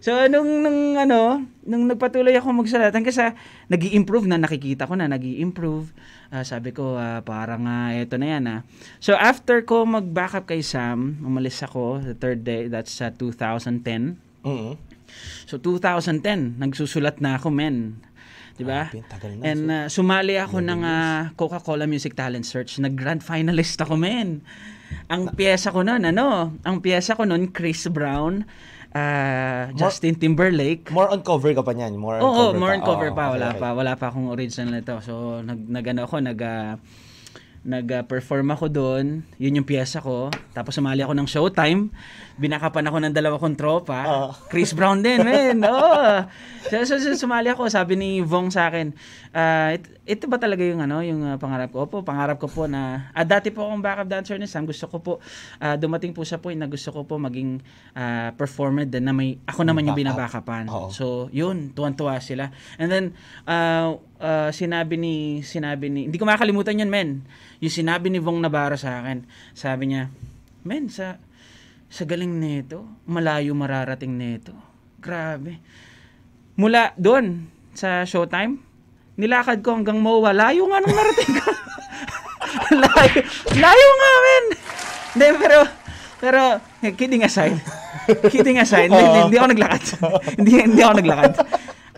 [0.03, 3.39] So, nung, nung ano, nung nagpatuloy ako magsulat, hanggang sa
[3.71, 5.95] nag improve na, nakikita ko na nag improve
[6.33, 8.61] Ah, sabi ko, ah, parang ah, eto na yan ah.
[9.05, 14.17] So, after ko mag-backup kay Sam, umalis ako, the third day, that's sa 2010.
[14.41, 14.81] Mm.
[15.45, 18.01] So 2010, nagsusulat na ako, men.
[18.57, 18.89] 'Di ba?
[18.89, 19.43] Grabe, tagal na.
[19.49, 22.81] And uh, sumali ako ng uh, Coca-Cola Music Talent Search.
[22.81, 24.45] Nag-grand finalist ako, men.
[25.09, 26.53] Ang piyesa ko noon, ano?
[26.65, 28.45] Ang piyesa ko noon, Chris Brown,
[28.93, 30.89] uh, Justin Timberlake.
[30.93, 31.97] More on cover ka pa niyan.
[31.97, 32.77] More on Oo, cover more pa.
[32.77, 33.25] on cover Oo, pa.
[33.33, 33.61] Wala okay.
[33.61, 33.69] pa.
[33.73, 34.95] Wala pa akong original nito.
[35.05, 36.77] So, nag, nag ano ako, nag, ah,
[37.63, 39.23] nag-perform ako doon.
[39.39, 40.29] Yun yung piyesa ko.
[40.51, 41.95] Tapos sumali ako ng Showtime.
[42.37, 43.99] Binakapan ako ng dalawa kong tropa.
[44.05, 44.29] Oo.
[44.49, 45.61] Chris Brown din, men.
[45.69, 46.25] Oo.
[46.67, 47.69] So, so, so, sumali ako.
[47.69, 48.95] Sabi ni Vong sa akin,
[49.33, 51.85] ah, it- ito ba talaga yung ano, yung ah, pangarap ko?
[51.85, 54.65] Opo, pangarap ko po na, ah, dati po akong backup dancer ni Sam.
[54.65, 55.13] Gusto ko po,
[55.59, 57.61] ah, dumating po sa point na gusto ko po maging
[57.93, 60.65] ah, performer din na may, ako naman yung binabakapan.
[60.69, 60.89] Oo.
[60.89, 62.49] So, yun, tuwan-tuwa sila.
[62.77, 63.05] And then,
[63.45, 67.27] uh, uh, sinabi ni, sinabi ni, hindi ko makakalimutan yun, men.
[67.59, 70.09] Yung sinabi ni Vong Navarro sa akin, sabi niya,
[70.63, 71.19] men, sa,
[71.93, 74.57] sa galing nito, malayo mararating nito.
[74.97, 75.61] Grabe.
[76.57, 78.57] Mula doon, sa Showtime,
[79.21, 80.33] nilakad ko hanggang MOA.
[80.33, 81.45] Layo nga nung narating ko.
[82.89, 83.21] layo,
[83.61, 84.45] layo nga, men.
[85.13, 85.59] Hindi, pero,
[86.17, 86.41] pero,
[86.97, 87.61] kidding aside,
[88.33, 89.83] kidding aside, hindi, hindi, hindi ako naglakad.
[90.41, 91.33] hindi, hindi ako naglakad.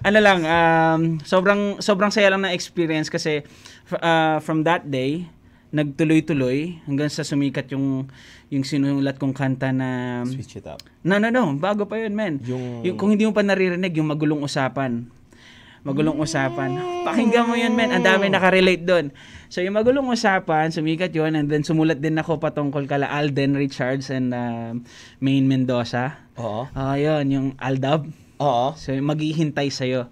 [0.04, 3.46] Ano lang, um, sobrang, sobrang saya lang na experience kasi
[3.94, 5.30] uh, from that day,
[5.74, 8.06] nagtuloy-tuloy hanggang sa sumikat yung
[8.48, 10.78] yung sinulat kong kanta na Switch it up.
[11.02, 11.50] No, no, no.
[11.58, 12.38] Bago pa yun, men.
[12.46, 15.10] Yung- Yung, kung hindi mo pa naririnig, yung magulong usapan.
[15.84, 16.78] Magulong usapan.
[17.04, 17.92] Pakinggan mo yun, men.
[17.92, 19.12] Ang dami nakarelate doon.
[19.52, 21.34] So, yung magulong usapan, sumikat yun.
[21.34, 24.72] And then, sumulat din ako patungkol kala Alden Richards and uh,
[25.20, 26.24] Maine Mendoza.
[26.40, 26.70] Oo.
[26.72, 28.08] Ah, yun, yung Aldab.
[28.40, 28.72] Oo.
[28.78, 30.08] So, maghihintay sa'yo.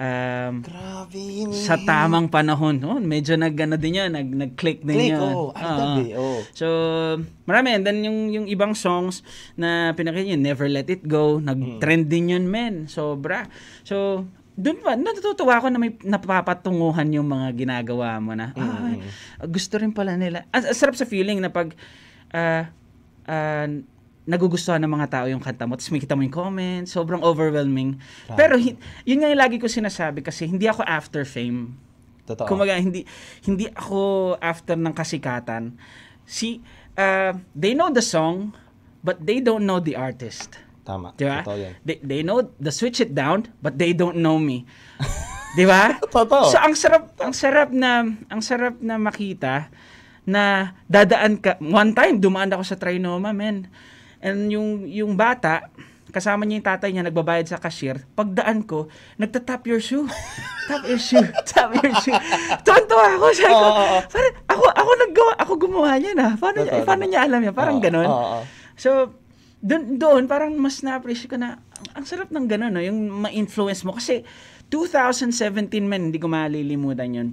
[0.00, 1.20] Um, Grabe
[1.52, 2.80] sa tamang panahon.
[2.88, 5.20] Oh, medyo nag ano din 'yan, nag nag-click din Click, 'yan.
[5.20, 5.52] Oo.
[6.00, 6.40] eh, oo.
[6.56, 6.66] So,
[7.44, 9.20] marami and then yung yung ibang songs
[9.60, 12.88] na pinakinggan yun, Never Let It Go, nag-trend din yun, men.
[12.88, 13.44] Sobra.
[13.84, 14.24] So,
[14.56, 19.04] doon pa, natutuwa ako na may napapatunguhan yung mga ginagawa mo na, ay,
[19.52, 20.48] gusto rin pala nila.
[20.48, 21.76] Ang sarap sa feeling na pag
[22.32, 22.72] ah,
[23.28, 23.68] ah,
[24.30, 27.98] nagugustuhan ng mga tao yung kanta mo, tapos makita mo yung comments, sobrang overwhelming.
[28.38, 31.74] Pero hi- yun nga yung lagi ko sinasabi kasi hindi ako after fame.
[32.30, 32.46] Totoo.
[32.46, 33.02] Kumaga, hindi
[33.42, 35.74] hindi ako after ng kasikatan.
[36.22, 36.62] Si
[36.94, 38.54] uh, they know the song
[39.02, 40.54] but they don't know the artist.
[40.86, 41.10] Tama.
[41.18, 41.42] Di ba?
[41.42, 41.74] Totoo yan.
[41.82, 44.62] They, they know the switch it down but they don't know me.
[45.58, 45.98] Di ba?
[45.98, 46.54] Totoo.
[46.54, 49.66] So ang sarap ang sarap na ang sarap na makita
[50.22, 53.66] na dadaan ka one time dumaan ako sa Trinoma men.
[54.20, 55.68] And yung yung bata
[56.10, 58.02] kasama niya yung tatay niya nagbabayad sa cashier.
[58.18, 60.10] Pagdaan ko, nagta-tap your shoe.
[60.68, 61.22] tap your shoe.
[61.50, 62.18] Tap your shoe.
[62.66, 63.26] Tuwan-tuwa ako.
[63.30, 63.66] Sabi ko,
[64.10, 66.34] parang ako, ako naggawa, ako gumawa niya na.
[66.34, 67.54] Paano, niya, Totoo, paano niya alam yan?
[67.54, 68.38] Parang oo.
[68.74, 69.14] So,
[69.62, 72.82] doon, doon parang mas na-appreciate ko na, ang, ang sarap ng gano'n, no?
[72.82, 73.94] yung ma-influence mo.
[73.94, 74.26] Kasi,
[74.70, 77.28] 2017 man, hindi ko malilimutan yun.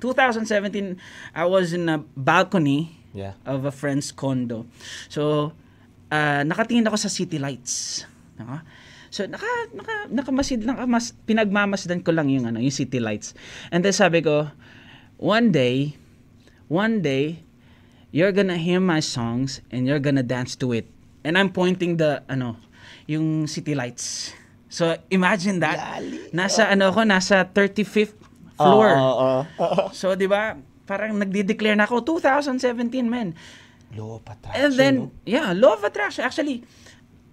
[0.00, 0.98] 2017,
[1.32, 3.36] I was in a balcony Yeah.
[3.44, 4.64] of a friend's condo.
[5.12, 5.52] So,
[6.12, 8.04] ah, nakatingin ako sa city lights.
[8.36, 8.60] Naka?
[9.12, 13.36] So, naka, naka, nakamasid, nakamas, pinagmamasdan ko lang yung, ano, yung city lights.
[13.68, 14.48] And then sabi ko,
[15.20, 15.96] one day,
[16.68, 17.44] one day,
[18.08, 20.88] you're gonna hear my songs and you're gonna dance to it.
[21.24, 22.56] And I'm pointing the, ano,
[23.04, 24.32] yung city lights.
[24.72, 26.00] So, imagine that.
[26.32, 28.16] Nasa, ano ako, nasa 35th
[28.56, 28.88] floor.
[28.96, 29.84] Oo, oo.
[29.92, 30.56] So, di ba,
[30.88, 33.36] parang nagde-declare na ako, 2017, man.
[33.92, 34.60] Law of attraction.
[34.64, 35.10] And then, no?
[35.26, 36.24] yeah, law of attraction.
[36.24, 36.64] Actually,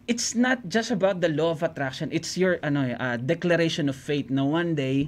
[0.10, 2.10] it's not just about the law of attraction.
[2.12, 5.08] It's your ano, uh, declaration of faith na one day,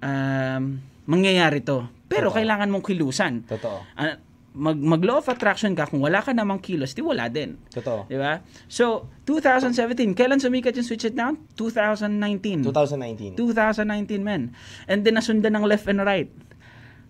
[0.00, 1.86] um, mangyayari to.
[2.08, 3.46] Pero kailangan mong kilusan.
[3.46, 3.84] Totoo.
[3.94, 4.18] Ah,
[4.54, 7.54] mag, mag law of attraction ka, kung wala ka namang kilos, di wala din.
[7.70, 8.10] Totoo.
[8.10, 8.42] Di ba?
[8.66, 11.38] So, 2017, kailan sumikat yung Switch It Down?
[11.54, 12.66] 2019.
[12.66, 13.38] 2019.
[13.38, 14.50] 2019, men.
[14.90, 16.32] And then nasundan ng left and right.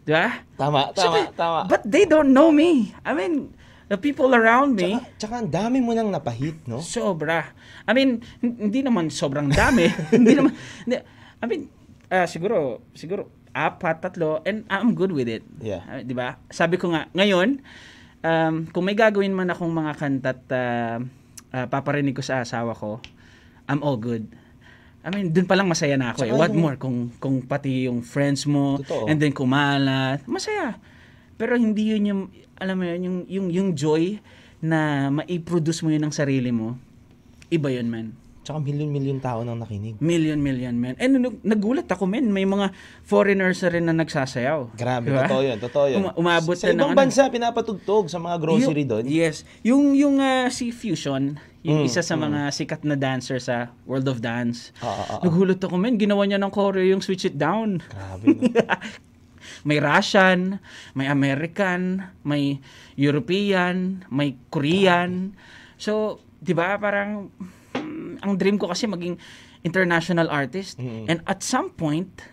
[0.04, 0.44] Di ba?
[0.60, 1.60] Tama, tama, Sabi, tama.
[1.70, 2.92] But they don't know me.
[3.06, 3.56] I mean,
[3.90, 6.78] the people around me, Tsaka, tsaka ang dami mo nang napahit, no?
[6.78, 7.50] sobra.
[7.84, 9.90] I mean, hin- hindi naman sobrang dami.
[10.14, 10.54] hindi naman,
[10.86, 10.96] hindi,
[11.42, 11.66] I mean,
[12.06, 15.42] ah, siguro, siguro, apat, tatlo, and I'm good with it.
[15.58, 15.82] Yeah.
[15.82, 16.38] Ah, di ba?
[16.48, 17.58] Sabi ko nga, ngayon,
[18.22, 20.96] um, kung may gagawin man akong mga kanta at ah,
[21.50, 23.02] ah, paparinig ko sa asawa ko,
[23.66, 24.30] I'm all good.
[25.02, 26.30] I mean, dun pa lang masaya na ako eh.
[26.30, 29.10] Tsaka What yung- more kung kung pati yung friends mo Totoo.
[29.10, 30.78] and then kumalat, masaya.
[31.34, 32.22] Pero hindi yun yung
[32.60, 34.20] alam mo yun, yung yung yung joy
[34.60, 36.76] na mai-produce mo yun ng sarili mo.
[37.48, 38.06] Iba yun, man.
[38.40, 40.00] Tsaka milyon-milyon tao nang nakinig.
[40.00, 40.96] Million, million, man.
[40.96, 42.28] And nag- nagulat ako, man.
[42.28, 42.72] May mga
[43.04, 44.72] foreigners na rin na nagsasayaw.
[44.76, 45.28] Grabe, Diba?
[45.28, 45.98] totoo yun, totoo yun.
[46.00, 46.98] Uma- umabot sa, na ng ibang ano.
[46.98, 49.04] bansa, pinapatugtog sa mga grocery doon.
[49.04, 49.44] Yes.
[49.60, 54.08] Yung, yung ah, si Fusion, yung Mm, isa sa mga sikat na dancer sa World
[54.08, 54.72] of Dance.
[54.80, 55.22] Oo, oo, oo.
[55.28, 56.00] Nagulat ako, man.
[56.00, 57.84] Ginawa niya ng choreo yung Switch It Down.
[57.84, 58.48] Grabe, no?
[59.64, 60.58] may Russian,
[60.94, 62.58] may American, may
[62.96, 65.34] European, may Korean.
[65.76, 67.28] So, 'di ba, parang
[67.76, 69.16] mm, ang dream ko kasi maging
[69.60, 70.80] international artist.
[70.80, 72.24] And at some point,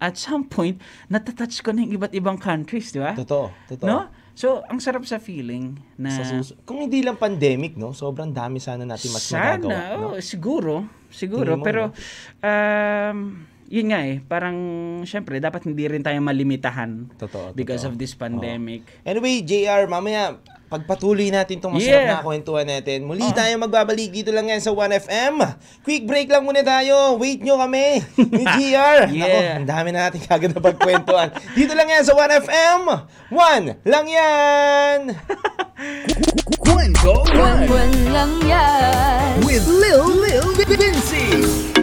[0.00, 0.80] at some point,
[1.12, 3.12] natatouch ko na yung iba't ibang countries, 'di ba?
[3.16, 3.88] Totoo, totoo.
[3.88, 3.98] No?
[4.40, 7.92] So, ang sarap sa feeling na Sa sus- Kung hindi lang pandemic, no?
[7.92, 10.00] Sobrang dami sana natin mas sana, magagawa.
[10.00, 10.16] no?
[10.16, 11.60] oh, siguro, siguro.
[11.60, 12.48] Tingin mo, pero, no?
[12.48, 13.18] um,
[13.70, 14.56] yun nga eh, parang,
[15.02, 17.94] syempre, dapat hindi rin tayo malimitahan Totoo, because totoo.
[17.94, 18.82] of this pandemic.
[19.00, 22.10] Anyway, JR, mamaya, pagpatuloy natin itong masarap Yeah.
[22.12, 23.02] na kwentuhan natin.
[23.02, 25.38] Muli tayo magbabalik dito lang yan sa 1FM.
[25.82, 27.14] Quick break lang muna tayo.
[27.14, 28.02] Wait nyo kami
[28.38, 29.06] ni JR.
[29.08, 29.58] Yeah.
[29.58, 31.30] ang dami na natin kagad na pagkwentuhan.
[31.58, 32.82] dito lang yan sa 1FM.
[33.30, 34.98] One lang yan.
[36.60, 39.42] Kwento One One lang yan.
[39.42, 41.79] with Lil Lil Vinci.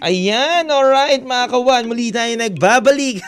[0.00, 3.20] Ayan, alright mga kawan, muli tayo nagbabalik.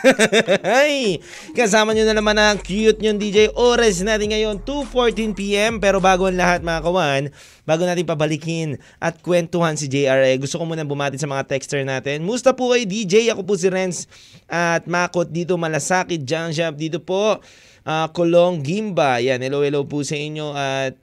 [1.57, 3.53] Kasama nyo na naman ang cute nyo DJ.
[3.53, 5.77] Oras natin ngayon, 2.14pm.
[5.77, 7.21] Pero bago ang lahat mga kawan,
[7.69, 12.25] bago natin pabalikin at kwentuhan si JRA, gusto ko muna bumati sa mga texter natin.
[12.25, 13.29] Musta po kayo DJ?
[13.37, 14.09] Ako po si Renz
[14.49, 16.73] at Makot dito, Malasakit, Shop.
[16.73, 17.37] Dito po,
[17.85, 19.21] ah, Kolong, Gimba.
[19.21, 21.02] Yan, hello, hello po sa inyo at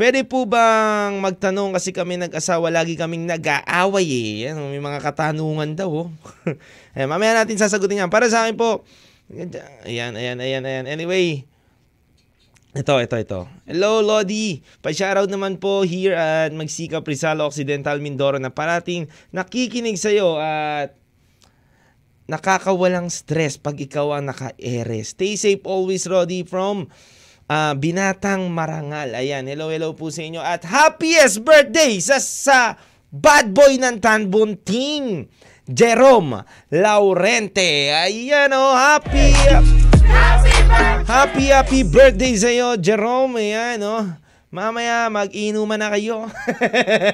[0.00, 4.48] Pwede po bang magtanong kasi kami nag-asawa lagi kaming nag-aaway eh.
[4.48, 5.92] Yan, may mga katanungan daw.
[5.92, 6.08] Oh.
[6.96, 8.08] ayan, mamaya natin sasagutin yan.
[8.08, 8.80] Para sa akin po,
[9.84, 10.88] ayan, ayan, ayan, ayan.
[10.88, 11.44] Anyway,
[12.72, 13.44] ito, ito, ito.
[13.68, 14.64] Hello, Lodi.
[14.80, 19.04] Pa-shoutout naman po here at Magsikap Rizal Occidental Mindoro na parating
[19.36, 20.96] nakikinig sa'yo at
[22.24, 25.04] nakakawalang stress pag ikaw ang naka-ere.
[25.04, 26.88] Stay safe always, Roddy, from
[27.50, 29.18] ah, Binatang Marangal.
[29.18, 30.38] Ayan, hello, hello po sa inyo.
[30.38, 32.78] At happiest birthday sa, sa
[33.10, 35.26] bad boy ng Tanbunting,
[35.66, 37.90] Jerome Laurente.
[37.90, 39.34] Ayan, oh, happy...
[41.10, 43.42] Happy, happy birthday sa iyo, Jerome.
[43.42, 44.06] Ayan, oh.
[44.50, 46.26] Mamaya, mag-inuman na kayo.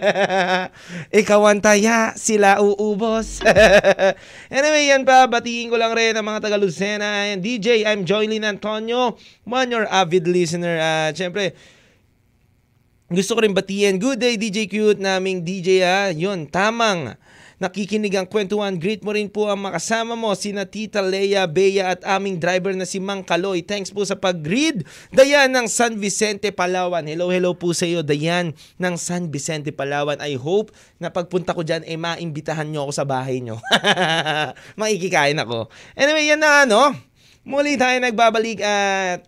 [1.21, 3.45] Ikaw ang taya, sila uubos.
[4.49, 5.29] anyway, yan pa.
[5.29, 7.29] Batiin ko lang rin ang mga taga Lucena.
[7.29, 9.21] And DJ, I'm Joylin Antonio.
[9.45, 10.81] One, your avid listener.
[10.81, 11.53] At syempre,
[13.13, 14.01] gusto ko rin batiin.
[14.01, 16.09] Good day, DJ Cute, naming DJ ha.
[16.17, 17.21] Yun, tamang
[17.57, 18.77] nakikinig ang kwentuhan.
[18.77, 22.85] Greet mo rin po ang makasama mo, sina Tita Leia, Bea at aming driver na
[22.85, 23.65] si Mang Kaloy.
[23.65, 24.85] Thanks po sa pag-greet.
[25.13, 27.05] Dayan ng San Vicente, Palawan.
[27.09, 30.21] Hello, hello po sa iyo, Dayan ng San Vicente, Palawan.
[30.21, 33.57] I hope na pagpunta ko dyan, eh maimbitahan nyo ako sa bahay nyo.
[34.81, 35.73] Makikikain ako.
[35.97, 36.93] Anyway, yan na ano.
[37.47, 39.23] Muli tayo nagbabalik at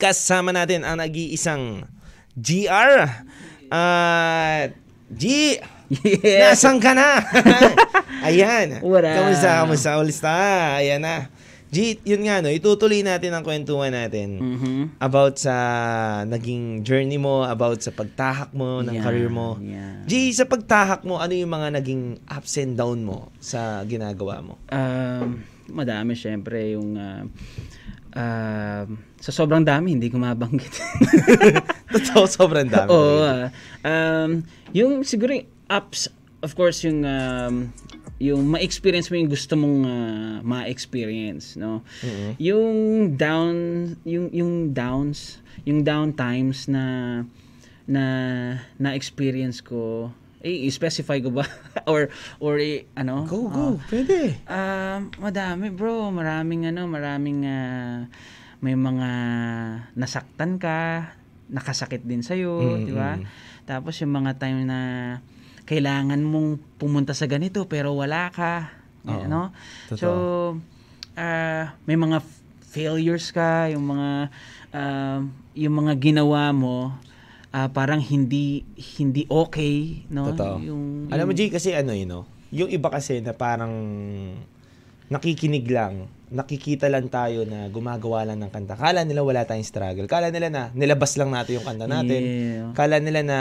[0.00, 1.84] kasama natin ang nag-iisang
[2.36, 2.92] GR.
[3.70, 4.76] At
[5.10, 5.56] G,
[5.86, 6.50] Yeah.
[6.50, 7.22] Nasaan ka na?
[8.26, 8.82] Ayan.
[8.82, 9.14] What up?
[9.14, 9.50] Kamusta?
[9.62, 9.90] Kamusta?
[9.94, 10.34] Kamusta?
[10.82, 11.30] Ayan na.
[11.66, 15.02] G, yun nga no, itutuloy natin ang kwentuhan natin Mhm.
[15.02, 15.54] about sa
[16.22, 19.58] naging journey mo, about sa pagtahak mo ng Yeah, career mo.
[19.58, 19.98] yeah.
[20.06, 24.62] G, sa pagtahak mo, ano yung mga naging ups and down mo sa ginagawa mo?
[24.70, 27.26] Um, madami syempre yung ah,
[28.14, 28.86] um,
[29.18, 30.70] sa sobrang dami hindi ko mabanggit.
[31.98, 32.88] Totoo, sobrang dami.
[32.88, 33.26] Oo.
[33.26, 33.50] ah.
[33.82, 36.08] um, yung siguro yung ups
[36.42, 37.72] of course yung um,
[38.16, 41.84] yung ma-experience mo yung gusto mong ah, ma-experience, no?
[42.40, 43.54] Yung down
[44.08, 46.84] yung yung downs, yung down times na
[47.84, 48.04] na
[48.80, 50.10] na experience ko
[50.46, 51.42] eh specify ko ba
[51.90, 53.76] or or eh, ano Go, go.
[53.90, 54.38] Pwede.
[54.46, 58.06] Ah, madami bro, maraming ano, maraming ah,
[58.62, 59.10] may mga
[59.98, 61.12] nasaktan ka,
[61.52, 63.20] nakasakit din sa Mm, di ba?
[63.68, 64.80] Tapos yung mga time na
[65.66, 68.70] kailangan mong pumunta sa ganito pero wala ka,
[69.04, 69.26] Oo.
[69.26, 69.50] no?
[69.90, 69.98] Totoo.
[69.98, 70.08] So
[71.18, 72.22] ah, may mga
[72.62, 74.10] failures ka, yung mga
[74.70, 75.18] ah,
[75.58, 76.94] yung mga ginawa mo
[77.56, 78.62] ah, parang hindi
[78.98, 80.30] hindi okay, no?
[80.36, 80.60] Totoo.
[80.60, 82.22] Yung, Alam mo, yung- G, kasi ano yun, no?
[82.52, 83.72] Yung iba kasi na parang
[85.06, 88.74] nakikinig lang, nakikita lang tayo na gumagawa lang ng kanta.
[88.74, 90.10] Kala nila wala tayong struggle.
[90.10, 92.20] Kala nila na nilabas lang natin yung kanta natin.
[92.26, 92.66] Yeah.
[92.74, 93.38] Kala nila na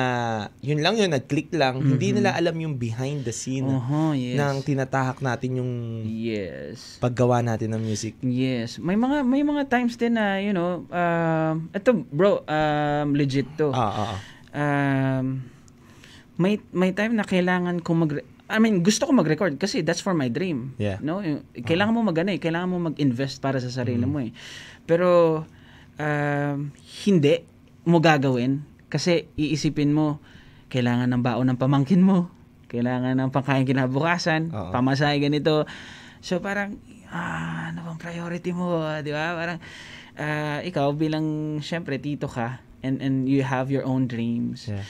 [0.61, 1.81] yun lang yun, nag-click lang.
[1.81, 4.37] Hindi nila alam yung behind the scene Oho, yes.
[4.37, 5.71] ng tinatahak natin yung
[6.05, 7.01] Yes.
[7.01, 8.21] paggawa natin ng music.
[8.21, 8.77] Yes.
[8.77, 13.73] May mga may mga times din na, you know, um ito bro, um legit to.
[13.73, 14.19] Ah, ah, ah.
[14.53, 15.41] Um
[16.37, 20.13] may may time na kailangan ko mag I mean, gusto ko mag-record kasi that's for
[20.13, 20.77] my dream.
[20.77, 21.01] Yeah.
[21.01, 21.17] No?
[21.21, 24.29] Yung- Kailangan mo mag ano eh, kailangan mo mag-invest para sa sarili mo eh.
[24.85, 25.41] Pero
[25.97, 26.57] um,
[27.05, 27.35] hindi
[27.89, 30.21] mo gagawin kasi iisipin mo
[30.69, 32.29] kailangan ng baon ng pamangkin mo,
[32.69, 34.69] kailangan ng pangkain kinabukasan, Oo.
[34.69, 35.65] pamasahe ganito.
[36.21, 36.77] So parang
[37.09, 39.33] ah, ano bang priority mo, di ba?
[39.33, 39.59] Parang
[40.21, 44.69] ah, ikaw bilang syempre tito ka and and you have your own dreams.
[44.69, 44.85] Yeah.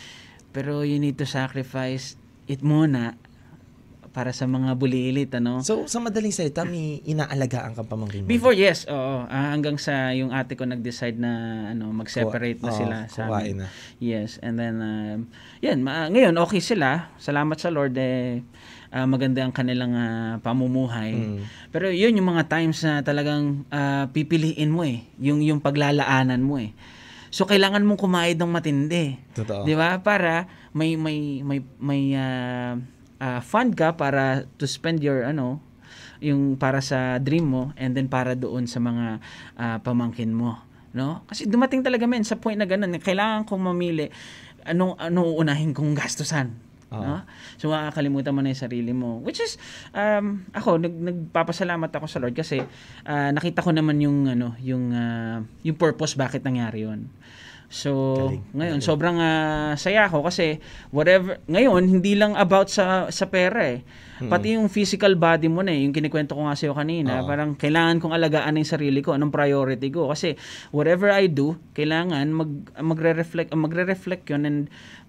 [0.51, 3.15] Pero you need to sacrifice it muna
[4.15, 5.59] para sa mga bulilit, ano?
[5.59, 8.31] So, sa madaling salita, may inaalagaan kang pamangkin mo.
[8.31, 9.27] Before, yes, oo.
[9.27, 11.31] Ah, hanggang sa yung ate ko nag-decide na
[11.75, 13.67] ano, mag-separate na sila sa kuhain amin.
[13.67, 13.99] na.
[13.99, 15.19] Yes, and then, um,
[15.59, 17.11] yan, ma- ngayon, okay sila.
[17.19, 18.39] Salamat sa Lord, eh,
[18.95, 21.11] ah, maganda ang kanilang ah, pamumuhay.
[21.11, 21.43] Mm.
[21.75, 25.03] Pero yun yung mga times na talagang ah, pipiliin mo eh.
[25.19, 26.71] Yung, yung paglalaanan mo eh.
[27.35, 29.19] So, kailangan mong kumayad ng matindi.
[29.35, 29.67] Totoo.
[29.67, 29.99] Di ba?
[29.99, 32.79] Para may may may may ah,
[33.21, 35.61] ah, fund ka para to spend your ano
[36.23, 39.19] yung para sa dream mo and then para doon sa mga
[39.59, 40.59] ah, pamangkin mo
[40.95, 44.07] no kasi dumating talaga men sa point na ganun kailangan kong mamili
[44.63, 46.65] anong ano uunahin kong gastusan
[47.01, 47.25] no?
[47.57, 49.19] So makakalimutan mo na yung sarili mo.
[49.23, 49.57] Which is
[49.91, 52.61] um ako nag nagpapasalamat ako sa Lord kasi
[53.07, 57.09] ah, nakita ko naman yung ano yung ah, yung purpose bakit nangyari 'yon.
[57.69, 60.61] So, Galing, ngayon sobrang ah, saya ako kasi
[60.93, 63.81] whatever ngayon hindi lang about sa sa pera eh.
[64.15, 67.27] Pati yung physical body mo na eh, yung kinikwento ko nga sa'yo kanina, Oo.
[67.27, 70.39] parang kailangan kong alagaan yung sarili ko, anong priority ko kasi
[70.71, 74.59] whatever I do, kailangan mag magre-reflect magre-reflect 'yon and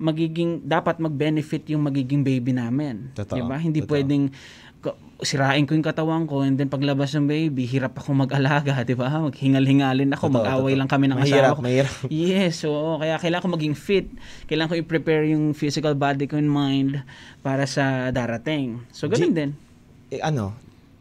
[0.02, 3.14] magiging dapat mag-benefit yung magiging baby namin.
[3.14, 3.62] 'Di ba?
[3.62, 3.94] Hindi totoo.
[3.94, 4.24] pwedeng
[5.18, 9.08] sirain ko yung katawan ko and then paglabas ng baby, hirap ako mag-alaga, 'di ba?
[9.08, 10.80] Maghingal-hingalin ako, Totoo, mag-away totoo.
[10.84, 11.62] lang kami ng Mahirap, asawa ko.
[11.62, 11.94] mahirap.
[12.12, 14.06] Yes, so kaya kailangan ko maging fit.
[14.44, 17.00] Kailangan ko i-prepare yung physical body ko and mind
[17.40, 18.84] para sa darating.
[18.90, 19.50] So ganun G- din.
[20.08, 20.52] Eh, ano,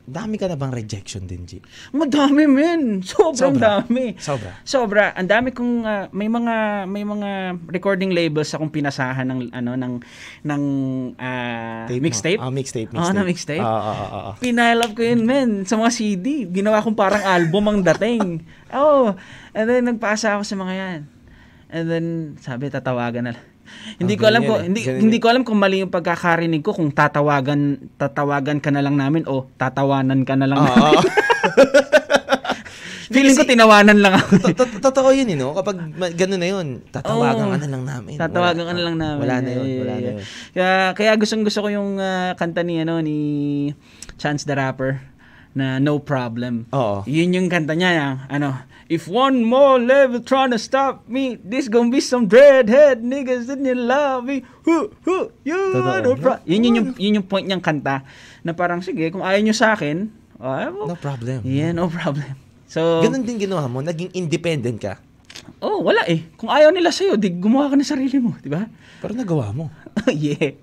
[0.06, 1.58] dami ka na bang rejection din, G?
[1.90, 3.02] Madami, men.
[3.02, 3.82] Sobrang Sobra.
[3.82, 4.14] dami.
[4.22, 4.52] Sobra.
[4.62, 5.06] Sobra.
[5.18, 9.94] Ang dami kong ah, may mga may mga recording labels akong pinasahan ng ano ng
[10.46, 10.64] ng
[11.18, 12.38] ah, Tape mixtape.
[12.38, 13.18] Ah, mixtape, Oo, mixtape.
[13.18, 13.66] na mixtape.
[13.66, 14.36] Ah, ah, ah, ah.
[14.38, 16.46] Pinile up ko yun, men, sa mga CD.
[16.54, 18.46] Ginawa kong parang album ang dating.
[18.78, 19.18] oh,
[19.58, 21.00] and then nagpasa ako sa mga yan.
[21.74, 22.06] And then
[22.38, 23.55] sabi tatawagan na lang.
[24.02, 24.66] Hindi ko alam ko eh.
[24.66, 25.22] hindi Ganyan hindi eh.
[25.22, 29.48] ko alam kung mali yung pagkakarinig ko kung tatawagan tatawagan ka na lang namin o
[29.56, 30.98] tatawanan ka na lang Ah, namin.
[30.98, 31.04] ah.
[33.06, 34.50] Feeling ko tinawanan lang ako.
[34.50, 35.54] To- to- Totoo yun, eh, no?
[35.54, 35.78] Kapag
[36.18, 37.54] gano'n na yun, tatawagan Oo.
[37.54, 38.14] ka na lang namin.
[38.18, 39.22] Tatawagan Wala- ka na lang namin.
[39.22, 40.16] Wala na yun, wala na yun.
[40.52, 43.18] Kaya, kaya gustong gusto ko yung ah, kanta ni, ano, ni
[44.18, 45.06] Chance the Rapper
[45.54, 46.66] na No Problem.
[46.74, 47.06] Oo.
[47.06, 51.66] Yun yung kanta niya, yung, ano, If one more level trying to stop me, this
[51.66, 54.46] gonna be some dreadhead niggas that you love me.
[54.62, 56.06] Hu, hu, you Totoo.
[56.06, 58.06] no pro- yun, yun, yung, yun yung point niyang kanta
[58.46, 61.42] na parang, sige, kung ayaw nyo sa akin, ah, No problem.
[61.42, 62.38] yeah, no problem.
[62.70, 65.02] So, Ganun din ginawa mo, naging independent ka.
[65.66, 66.22] oh, wala eh.
[66.38, 68.70] Kung ayaw nila sa'yo, di gumawa ka ng sarili mo, di ba?
[69.02, 69.70] Pero nagawa mo.
[70.14, 70.54] yeah.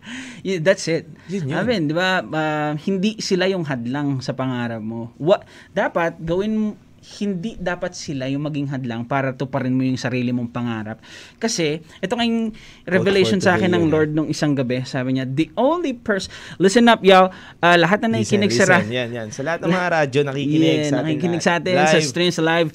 [0.43, 0.59] yeah.
[0.62, 1.11] That's it.
[1.27, 1.59] Yun yun.
[1.59, 5.11] I mean, di ba, ah, hindi sila yung hadlang sa pangarap mo.
[5.18, 5.43] Wa,
[5.75, 11.03] dapat, gawin, hindi dapat sila yung maging hadlang para tuparin mo yung sarili mong pangarap.
[11.36, 12.55] Kasi, ito ngayong
[12.86, 14.86] revelation sa akin ng Lord nung isang gabi.
[14.86, 18.78] Sabi niya, the only person, listen up, y'all, Ah, lahat na Listen, nakikinig sa, ra-
[18.80, 18.94] listen.
[18.94, 19.26] Yan, yan.
[19.30, 21.07] Sa lahat ng mga radyo, nakikinig yeah, sa atin.
[21.11, 22.07] nakikinig sa atin, sa Live.
[22.07, 22.68] streams live.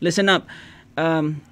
[0.00, 0.42] Listen up.
[0.96, 1.44] Um,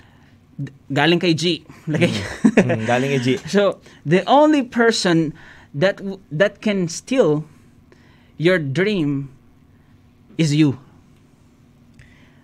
[0.88, 1.64] galing kay G.
[1.84, 2.12] Lagay.
[2.56, 3.28] Hmm, galing kay G.
[3.48, 5.36] So, the only person
[5.72, 7.44] that w- that can steal
[8.36, 9.32] your dream
[10.36, 10.80] is you.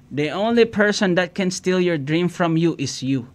[0.09, 3.29] The only person that can steal your dream from you is you.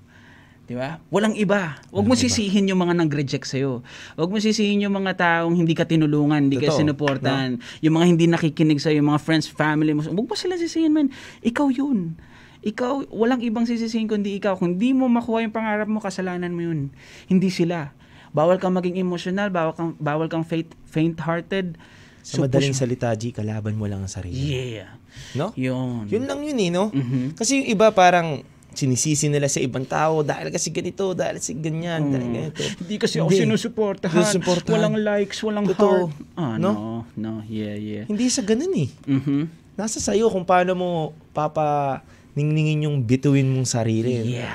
[0.64, 0.98] Di ba?
[1.12, 1.76] Walang iba.
[1.92, 3.84] Huwag mo sisihin yung mga nag-reject sa'yo.
[4.16, 8.26] Huwag mo sisihin yung mga taong hindi ka tinulungan, hindi ka sinuportahan, yung mga hindi
[8.32, 10.02] nakikinig sa'yo, yung mga friends, family mo.
[10.02, 11.08] Huwag mo sila sisihin, man.
[11.44, 12.16] Ikaw yun.
[12.64, 14.56] Ikaw, walang ibang sisisihin kundi ikaw.
[14.56, 16.96] Kung di mo makuha yung pangarap mo, kasalanan mo yun.
[17.28, 17.92] Hindi sila.
[18.32, 21.76] Bawal kang maging emotional, bawal kang, bawal kang faint, faint-hearted.
[22.24, 24.56] Sa madaling salita, G, kalaban mo lang ang sarili.
[24.74, 24.96] Yeah.
[25.36, 25.52] No?
[25.54, 26.08] Yun.
[26.08, 26.88] Yun lang yun eh, no?
[26.90, 27.36] Mhm.
[27.36, 28.42] Kasi yung iba parang
[28.74, 32.64] sinisisi nila sa ibang tao dahil kasi ganito, dahil kasi ganyan, dahil ganito.
[32.64, 32.74] Mm.
[32.82, 33.42] Hindi kasi ako Hindi.
[33.46, 34.18] sinusuportahan.
[34.18, 34.74] Sinusuportahan.
[34.74, 36.10] Walang likes, walang Totoo.
[36.10, 36.34] heart.
[36.34, 36.72] Ah, No?
[36.74, 36.82] no?
[37.14, 38.04] no, yeah, yeah.
[38.10, 38.90] Hindi sa ganun eh.
[39.06, 39.42] Mhm.
[39.78, 40.90] Nasa sayo kung paano mo
[41.34, 42.02] papa
[42.34, 44.42] ningningin yung bituin mong sarili.
[44.42, 44.50] Yes.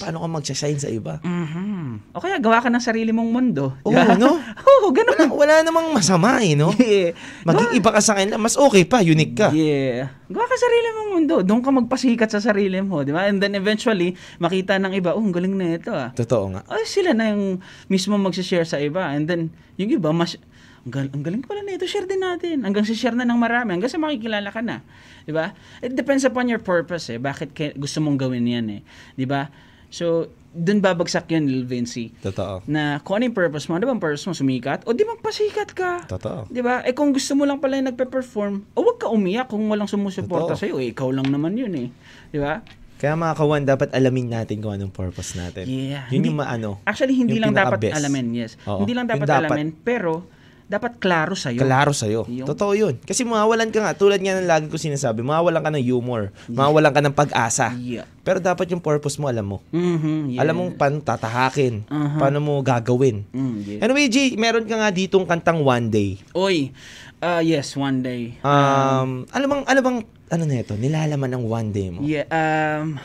[0.00, 1.20] Paano ka magsashine sa iba?
[1.20, 2.16] Mhm.
[2.16, 3.76] O kaya gawa ka ng sarili mong mundo.
[3.84, 4.40] Oo, no?
[4.80, 5.12] Oo, ganun.
[5.12, 6.72] Wala, wala namang masama eh, no?
[6.80, 7.12] Yeah.
[7.44, 9.52] Maging iba ka sa kanila, mas okay pa, unique ka.
[9.52, 10.10] Yeah.
[10.26, 11.34] Gawa ka sarili mong mundo.
[11.44, 13.28] Doon ka magpasikat sa sarili mo, di ba?
[13.28, 16.10] And then eventually, makita ng iba, oh, ang galing na ito ah.
[16.10, 16.60] Totoo nga.
[16.66, 19.06] Ay, sila na yung mismo magsishare sa iba.
[19.12, 20.34] And then, yung iba, mas,
[20.82, 22.64] ang, gal- ang galing pala na ito, share din natin.
[22.64, 24.80] Hanggang share na ng marami, hanggang sa makikilala ka na.
[25.28, 25.52] Di ba?
[25.84, 27.20] It depends upon your purpose eh.
[27.20, 28.80] Bakit gusto mong gawin yan eh.
[29.14, 29.46] Di ba?
[29.90, 32.10] So, dun babagsak yun, Lil Vinci.
[32.22, 32.66] Totoo.
[32.66, 34.34] Na kung ano yung purpose mo, ano bang purpose mo?
[34.34, 34.82] Sumikat?
[34.86, 36.06] O di magpasikat ka.
[36.06, 36.46] Totoo.
[36.46, 36.82] Di ba?
[36.82, 40.54] Eh kung gusto mo lang pala yung nagpe-perform, o wag ka umiyak kung walang sumusuporta
[40.54, 40.58] Totoo.
[40.58, 40.74] sa'yo.
[40.78, 41.88] Eh, ikaw lang naman yun eh.
[42.30, 42.62] Di ba?
[43.00, 45.64] Kaya mga kawan, dapat alamin natin kung anong purpose natin.
[45.64, 46.04] Yeah.
[46.12, 46.70] Yun Hindi- yung maano.
[46.84, 48.60] Actually, hindi lang dapat alamin, yes.
[48.68, 48.84] Oo.
[48.84, 49.48] Hindi lang Yung dapat, dapat.
[49.48, 50.26] alamin, pero
[50.70, 51.58] dapat klaro sa'yo.
[51.58, 52.30] Klaro sa'yo.
[52.30, 52.94] Yung- Totoo yun.
[53.02, 56.94] Kasi mawawalan ka nga, tulad nga ng lagi ko sinasabi, mawawalan ka ng humor, mawawalan
[56.94, 57.74] ka ng pag-asa.
[57.74, 58.06] Yeah.
[58.22, 59.58] Pero dapat yung purpose mo, alam mo.
[59.68, 60.46] Mhm, yeah.
[60.46, 62.18] Alam mong paano tatahakin, Uh-huh.
[62.18, 63.26] paano mo gagawin.
[63.28, 63.80] Mm, yeah.
[63.82, 66.22] Anyway, G, meron ka nga ditong kantang One Day.
[66.30, 66.70] Oy,
[67.18, 68.38] ah yes, one day.
[68.40, 69.98] Um, ano bang, ano bang,
[70.30, 71.98] ano na ito, nilalaman ng One Day mo?
[72.00, 73.02] Yeah, um,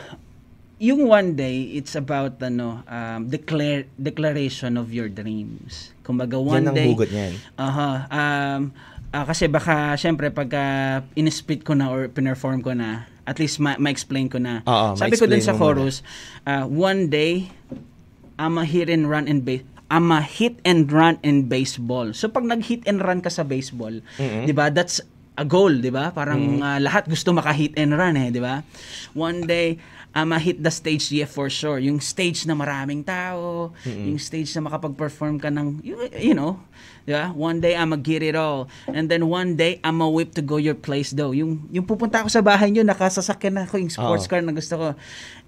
[0.76, 5.96] yung one day, it's about, ano, um, declare, declaration of your dreams.
[6.04, 7.32] Kumbaga, one Yan ang day, hugot niyan.
[7.56, 7.90] Aha.
[8.12, 8.60] Um,
[9.12, 13.80] ah, kasi baka, syempre, pagka in-split ko na or pinerform ko na, at least ma-
[13.80, 14.60] ma-explain ko na.
[14.68, 16.04] Oo, Sabi ko dun sa chorus,
[16.44, 17.48] ah, one day,
[18.36, 19.64] I'm a hit and run in base.
[19.86, 22.10] I'm a hit and run in baseball.
[22.12, 24.66] So pag nag-hit and run ka sa baseball, 'di ba?
[24.66, 24.98] That's
[25.36, 26.10] a goal, 'di ba?
[26.10, 28.64] Parang ah, lahat gusto maka-hit and run eh, 'di ba?
[29.12, 29.76] One day
[30.16, 31.76] I'm a hit the stage, yeah, for sure.
[31.76, 36.56] Yung stage na maraming tao, yung stage na makapag-perform ka ng, you, you know,
[37.04, 37.36] di ba?
[37.36, 38.72] One day, I'm a get it all.
[38.88, 41.36] And then one day, I'm a whip to go your place daw.
[41.36, 44.30] Yung, yung pupunta ako sa bahay nyo, nakasasakyan na ako yung sports Oo.
[44.32, 44.88] car na gusto ko.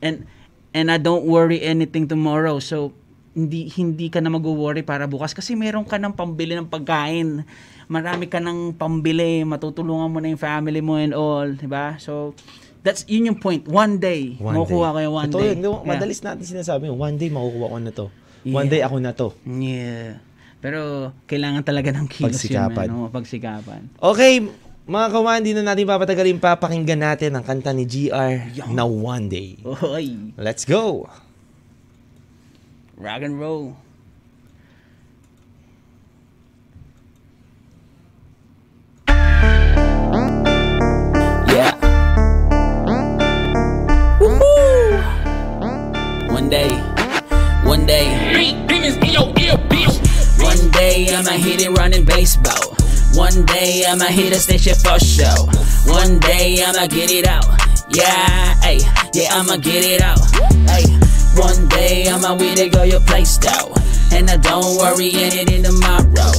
[0.05, 0.29] And,
[0.77, 2.61] and I don't worry anything tomorrow.
[2.61, 2.93] So,
[3.33, 7.45] hindi hindi ka na mag-worry para bukas kasi meron ka ng pambili ng pagkain.
[7.87, 11.97] Marami ka ng pambili, matutulungan mo na yung family mo and all, 'di ba?
[11.97, 12.33] So
[12.81, 13.65] that's yun yung point.
[13.65, 15.03] One day, One makukuha day.
[15.03, 15.49] yung one Totoo day.
[15.51, 15.59] yun.
[15.59, 15.89] No, Yeah.
[15.89, 18.07] Madalis natin sinasabi, one day makukuha ko na to.
[18.45, 18.71] One Yeah.
[18.71, 19.29] day ako na to.
[19.45, 20.21] Yeah.
[20.59, 20.81] Pero
[21.25, 22.87] kailangan talaga ng kilos Pagsikapan.
[22.87, 23.07] yun, man.
[23.07, 23.81] Oo, pagsikapan.
[23.97, 24.35] Okay,
[24.89, 26.57] Mga kawan, di na natin papatagalin pa.
[26.57, 28.41] Pakinggan natin ang kanta ni GR
[28.73, 29.61] na One Day.
[29.61, 31.05] Oy, Let's go!
[32.99, 33.77] Rock and roll.
[41.49, 41.73] Yeah.
[44.21, 45.03] Woohoo!
[46.33, 46.69] One day,
[47.65, 48.29] one day.
[50.41, 52.75] One day I'ma hit it running baseball.
[53.15, 55.47] One day I'ma hit a station for show.
[55.87, 57.45] One day I'ma get it out.
[57.91, 58.79] Yeah, ay,
[59.13, 60.21] yeah, I'ma get it out.
[60.69, 60.85] Ay,
[61.39, 63.73] one day I'ma with it go your place though.
[64.13, 66.33] And I don't worry in it anything tomorrow.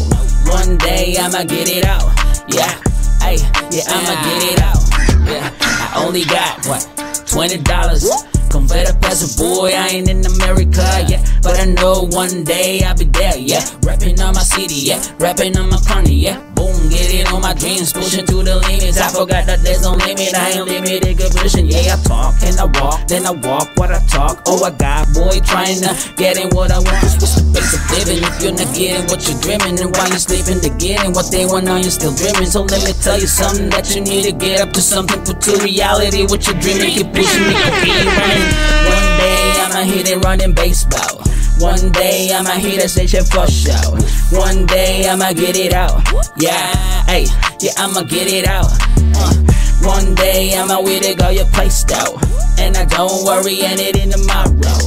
[0.52, 2.12] One day I'ma get it out.
[2.48, 2.74] Yeah,
[3.22, 3.38] ay,
[3.72, 4.84] yeah, I'ma get it out.
[5.26, 6.84] Yeah, I only got what
[7.26, 8.06] twenty dollars.
[8.50, 11.24] Convert up as a boy, I ain't in America, yeah.
[11.44, 13.64] But I know one day I'll be there, yeah.
[13.84, 15.00] Rapping on my city, yeah.
[15.20, 16.42] Rapping on my county, yeah.
[16.60, 19.00] Boom, get it on my dreams, pushing to the limits.
[19.00, 21.72] I forgot that there's no limit, I ain't limited, good pushing.
[21.72, 24.44] Yeah, I talk and I walk, then I walk what I talk.
[24.44, 27.00] Oh, I got boy trying to get in what I want.
[27.00, 28.20] It's the basic living.
[28.28, 31.48] If you're not getting what you're dreaming, and while you're sleeping, they're getting what they
[31.48, 32.52] want, now you're still dreaming.
[32.52, 35.40] So let me tell you something that you need to get up to something, put
[35.48, 36.92] to reality what you're dreaming.
[36.92, 37.56] Keep pushing me,
[37.88, 38.04] keep.
[38.84, 41.24] One day I'ma hit it running baseball.
[41.60, 43.98] One day I'ma hit a station for show.
[44.32, 46.02] One day I'ma get it out.
[46.38, 46.74] Yeah,
[47.06, 47.28] hey,
[47.60, 48.72] yeah, I'ma get it out.
[49.16, 49.36] Uh,
[49.84, 52.18] one day I'ma with it go your place though.
[52.60, 54.80] And I don't worry anything tomorrow.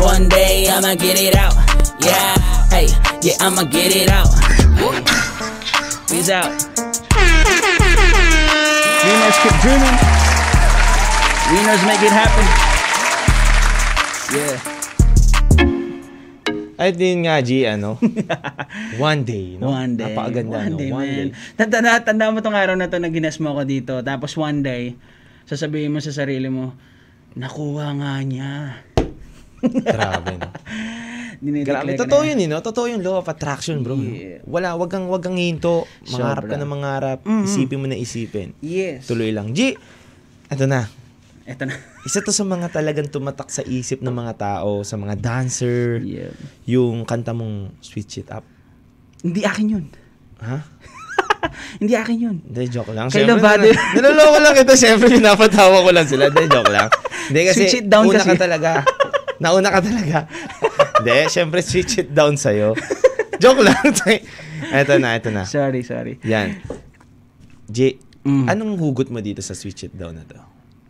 [0.00, 1.54] One day I'ma get it out.
[2.00, 2.34] Yeah,
[2.72, 2.88] hey,
[3.20, 4.32] yeah, I'ma get it out.
[6.08, 6.48] Peace out.
[9.04, 9.96] Winners keep dreaming.
[11.52, 12.46] Winners make it happen.
[14.34, 14.73] Yeah.
[16.74, 17.96] At din nga, G, ano?
[18.98, 19.70] One day, no?
[19.70, 20.10] One day.
[20.10, 20.78] Napakaganda, one no?
[20.78, 21.28] day, One man.
[21.30, 21.54] day.
[21.54, 23.94] Tanda, tanda, mo tong araw na to na gines mo ako dito.
[24.02, 24.98] Tapos one day,
[25.46, 26.74] sasabihin mo sa sarili mo,
[27.38, 28.52] nakuha nga niya.
[29.62, 30.48] Grabe, no?
[31.44, 31.94] Grabe.
[31.94, 32.28] ka Totoo na.
[32.32, 32.58] yun, eh, no?
[32.64, 33.94] Totoo yung law of attraction, bro.
[33.94, 34.08] no?
[34.08, 34.40] Yeah.
[34.48, 35.84] Wala, wag kang, wag kang hinto.
[36.08, 36.62] Mangarap ka Sobra.
[36.62, 37.18] na mangarap.
[37.22, 37.44] Mhm.
[37.44, 38.56] Isipin mo na isipin.
[38.64, 39.06] Yes.
[39.06, 39.52] Tuloy lang.
[39.52, 39.76] G,
[40.48, 40.88] eto na.
[41.44, 41.76] Eto na.
[42.08, 46.32] Isa to sa mga talagang tumatak sa isip ng mga tao, sa mga dancer, Yeah.
[46.64, 48.44] yung kanta mong Switch It Up.
[49.20, 49.84] Hindi akin yun.
[50.40, 50.56] Ha?
[51.80, 52.36] Hindi akin yun.
[52.40, 53.08] Hindi, joke lang.
[53.08, 53.64] Siyempre, Lavado.
[53.64, 54.72] nil- Niloloko lang ito.
[54.72, 56.32] Siyempre, pinapatawa ko lang sila.
[56.32, 56.88] Hindi, joke lang.
[57.28, 58.28] Hindi kasi, Switch it down una kasi.
[58.30, 58.70] ka talaga.
[59.36, 60.18] Nauna ka talaga.
[60.96, 62.72] Hindi, siyempre, switch it down sa'yo.
[63.36, 63.76] joke lang.
[64.72, 65.44] eto na, eto na.
[65.44, 66.16] Sorry, sorry.
[66.24, 66.56] Yan.
[67.66, 68.48] J, Mm.
[68.48, 70.40] anong hugot mo dito sa switch it down na to?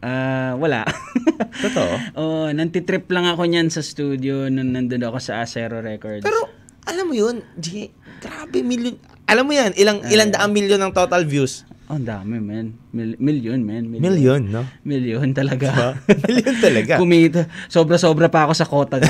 [0.04, 0.84] Ah, wala.
[1.64, 1.92] Totoo?
[2.14, 6.20] oh, nantitrip lang ako niyan sa studio nung nandun ako sa Acero Records.
[6.20, 6.44] Pero,
[6.84, 7.88] alam mo yun, J,
[8.20, 9.00] grabe, million.
[9.24, 11.64] Alam mo yan, ilang, ilang daang milyon ang total views?
[11.88, 12.76] Oh, ang dami, man.
[12.92, 13.88] Mil- million, man.
[13.88, 14.68] Million, no?
[14.84, 15.96] Million talaga.
[16.28, 17.00] million talaga.
[17.00, 17.48] Kumita.
[17.72, 19.00] Sobra-sobra pa ako sa kota.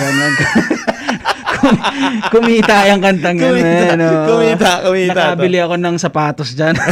[1.55, 1.83] Kum-
[2.31, 4.01] kumita yung kantang yan, Kumita, man.
[4.03, 4.27] oh.
[4.31, 5.19] kumita, kumita to.
[5.35, 6.75] Nakabili ako ng sapatos dyan.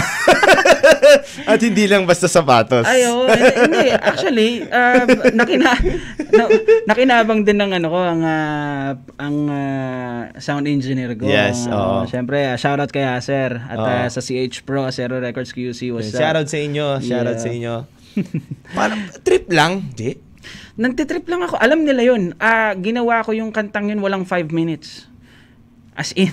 [1.52, 2.88] At hindi lang basta sapatos.
[2.88, 3.28] Ay, oo.
[3.28, 3.92] hindi.
[3.92, 5.04] Actually, uh,
[5.36, 5.76] nakina,
[6.32, 6.44] na,
[6.88, 11.28] nakinabang din ng ano ko, ang, ah, ang ah, sound engineer ko.
[11.28, 11.96] Yes, Ah, oo.
[12.08, 13.60] Siyempre, ah, shoutout kay Acer.
[13.60, 13.84] At Oo.
[13.84, 15.92] ah, sa CH Pro, Zero Records QC.
[15.92, 16.24] What's up?
[16.24, 17.44] Shoutout sa inyo, shoutout Yeah.
[17.44, 17.74] sa inyo.
[18.76, 20.16] Parang trip lang, di?
[20.74, 21.60] Nagtitrip lang ako.
[21.60, 22.32] Alam nila yun.
[22.40, 25.04] Ah, ginawa ko yung kantang yun walang 5 minutes.
[25.92, 26.32] As in.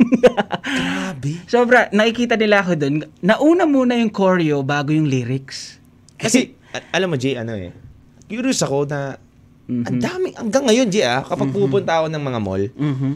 [0.00, 1.32] Grabe.
[1.46, 2.94] Sobra, nakikita nila ako dun.
[3.20, 5.76] Nauna muna yung choreo bago yung lyrics.
[6.16, 6.52] Kasi,
[6.90, 7.72] alam mo, Jay, ano eh,
[8.26, 9.16] curious ako na,
[9.66, 9.84] Mhm.
[9.86, 13.12] ang dami, hanggang ngayon, Jay, ah, kapag pupunta ako ng mga mall, Mhm.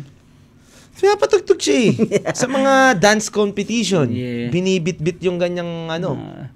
[0.94, 1.92] pinapatugtog siya eh.
[2.40, 4.48] Sa mga dance competition, Yeah.
[4.48, 6.14] binibit-bit yung ganyang ano.
[6.14, 6.48] Ah,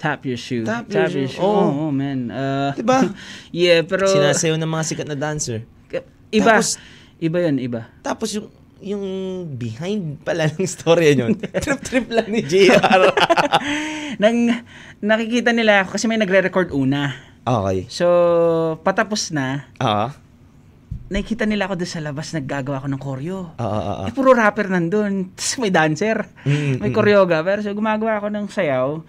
[0.00, 0.64] tap your shoe.
[0.64, 1.28] Tap your shoe.
[1.28, 1.44] shoe.
[1.44, 1.86] Oo.
[1.86, 2.32] Oh, man.
[2.32, 3.12] Uh, Diba?
[3.54, 4.08] yeah, pero...
[4.08, 5.62] Sinasayaw ng mga sikat na dancer.
[6.32, 6.58] Iba.
[6.58, 6.80] Tapos-
[7.20, 7.92] iba yun, iba.
[8.00, 8.48] Tapos yung
[8.82, 9.04] yung
[9.54, 13.14] behind pala ng story yun, trip-trip lang ni JR.
[14.22, 14.62] Nang,
[14.98, 17.14] nakikita nila ako kasi may nagre-record una.
[17.46, 17.86] okay.
[17.86, 18.06] So,
[18.82, 20.12] patapos na, Ah,
[21.12, 23.40] nakikita nila ako doon sa labas naggagawa ako ng choreo.
[23.60, 24.06] ah, ah, ah.
[24.08, 25.28] Eh, puro rapper nandun.
[25.36, 26.24] Tapos may dancer.
[26.42, 27.60] Mm, may mm, choreographer.
[27.60, 29.04] So, gumagawa ako ng sayaw.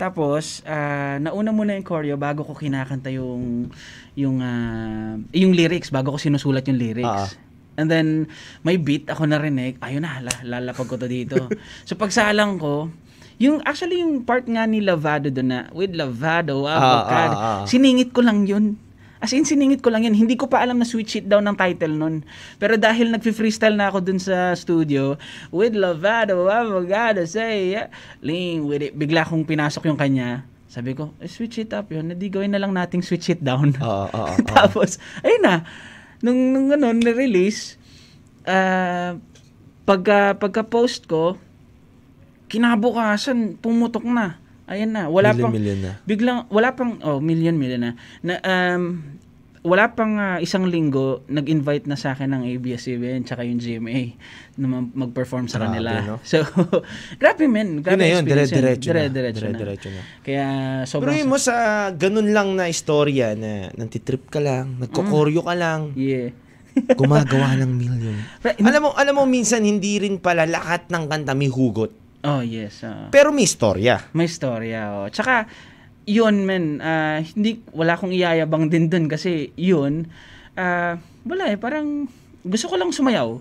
[0.00, 3.70] Tapos, ah, nauna muna yung choreo bago ko kinakanta yung
[4.16, 7.06] yung ah, yung lyrics, bago ko sinusulat yung lyrics.
[7.06, 7.28] Ah.
[7.76, 8.28] And then,
[8.62, 9.80] may beat ako narinig.
[9.80, 11.48] Ayun na, la- lalapag ko to dito.
[11.88, 12.92] so, pagsalang ko,
[13.40, 17.62] yung, actually, yung part nga ni Lavado doon na, with Lavado, avocado, ah, ah.
[17.64, 18.76] siningit ko lang yun.
[19.22, 20.18] As in, siningit ko lang yun.
[20.18, 22.26] Hindi ko pa alam na switch it down ng title nun.
[22.58, 25.14] Pero dahil nag-freestyle na ako dun sa studio,
[25.54, 27.86] with Lavado, I'm gotta say, yeah.
[28.18, 28.98] Lean with it.
[28.98, 30.42] Bigla kong pinasok yung kanya.
[30.66, 32.10] Sabi ko, eh, switch it up yun.
[32.10, 33.78] Hindi gawin na lang nating switch it down.
[33.78, 34.34] Oo, oo, oo.
[34.42, 35.62] Tapos, ayun na.
[36.22, 37.76] Nung, nung ano, nirelease,
[38.46, 39.18] ah,
[39.82, 41.36] pagka, pagka-post ko,
[42.48, 44.38] kinabukasan, pumutok na.
[44.70, 45.10] Ayan na.
[45.10, 45.92] Wala Million, pang, million na.
[46.06, 47.92] Biglang, wala pang, oh, million, million na.
[48.22, 49.11] na um,
[49.62, 54.18] wala pang ah, isang linggo, nag-invite na sa akin ng ABS-CBN tsaka yung GMA
[54.58, 55.90] na ma- mag-perform sa Grabe, kanila.
[56.02, 56.16] no?
[56.26, 56.42] So,
[57.22, 57.78] grabe men.
[57.78, 59.06] Yun Grabe na yun, dire-diretso na.
[59.06, 60.02] Dire-diretso na.
[60.02, 60.02] Na.
[60.26, 60.46] Kaya,
[60.82, 61.14] Pero sobrang...
[61.14, 66.34] yun mo sa ganun lang na istorya na nantitrip ka lang, nagkokoryo ka lang, yeah.
[66.98, 68.18] gumagawa ng million.
[68.42, 72.02] Pero- alam mo, alam mo minsan hindi rin pala lahat ng kanta may hugot.
[72.22, 72.82] Oh, yes.
[72.86, 73.10] ah.
[73.14, 74.10] Pero may istorya.
[74.14, 75.06] May storya, oh.
[75.10, 75.46] Tsaka,
[76.06, 80.10] yun, men, ah, hindi, wala akong iyayabang din dun kasi yun,
[80.58, 82.10] ah, wala eh, parang
[82.42, 83.38] gusto ko lang sumayaw.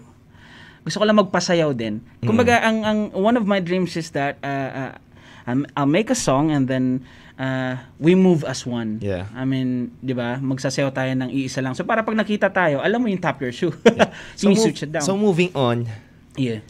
[0.81, 2.01] Gusto ko lang magpasayaw din.
[2.25, 4.97] Kumbaga, ang, ang, one of my dreams is that, ah,
[5.45, 7.05] um, I'll make a song and then,
[7.37, 9.01] ah, we move as one.
[9.01, 9.29] Yeah.
[9.33, 11.73] I mean, di ba, magsasayaw tayo ng iisa lang.
[11.73, 13.73] So, para pag nakita tayo, alam mo yung tap your shoe.
[14.37, 15.05] So, yung move- switch it down.
[15.05, 15.85] so moving on,
[16.37, 16.61] yeah.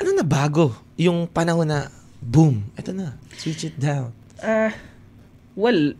[0.00, 0.72] ano na bago?
[0.96, 1.88] Yung panahon na,
[2.20, 4.12] boom, eto na, switch it down.
[4.42, 4.74] Ah,
[5.54, 5.94] well,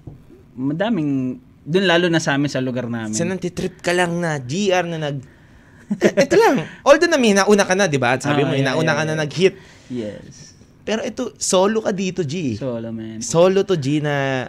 [0.52, 3.14] madaming doon lalo na sa amin sa lugar namin.
[3.14, 5.16] Sa nantitrip ka lang na, GR na nag...
[5.92, 6.64] Eh, ito lang.
[6.82, 8.16] Although na may nauna ka na, di ba?
[8.16, 9.54] At sabi Ah, mo, yeah, nauna yeah, ka na nag-hit.
[9.86, 10.58] yes.
[10.82, 12.58] Pero ito, solo ka dito, G.
[12.58, 13.22] Solo man.
[13.22, 14.42] Solo to, G, na...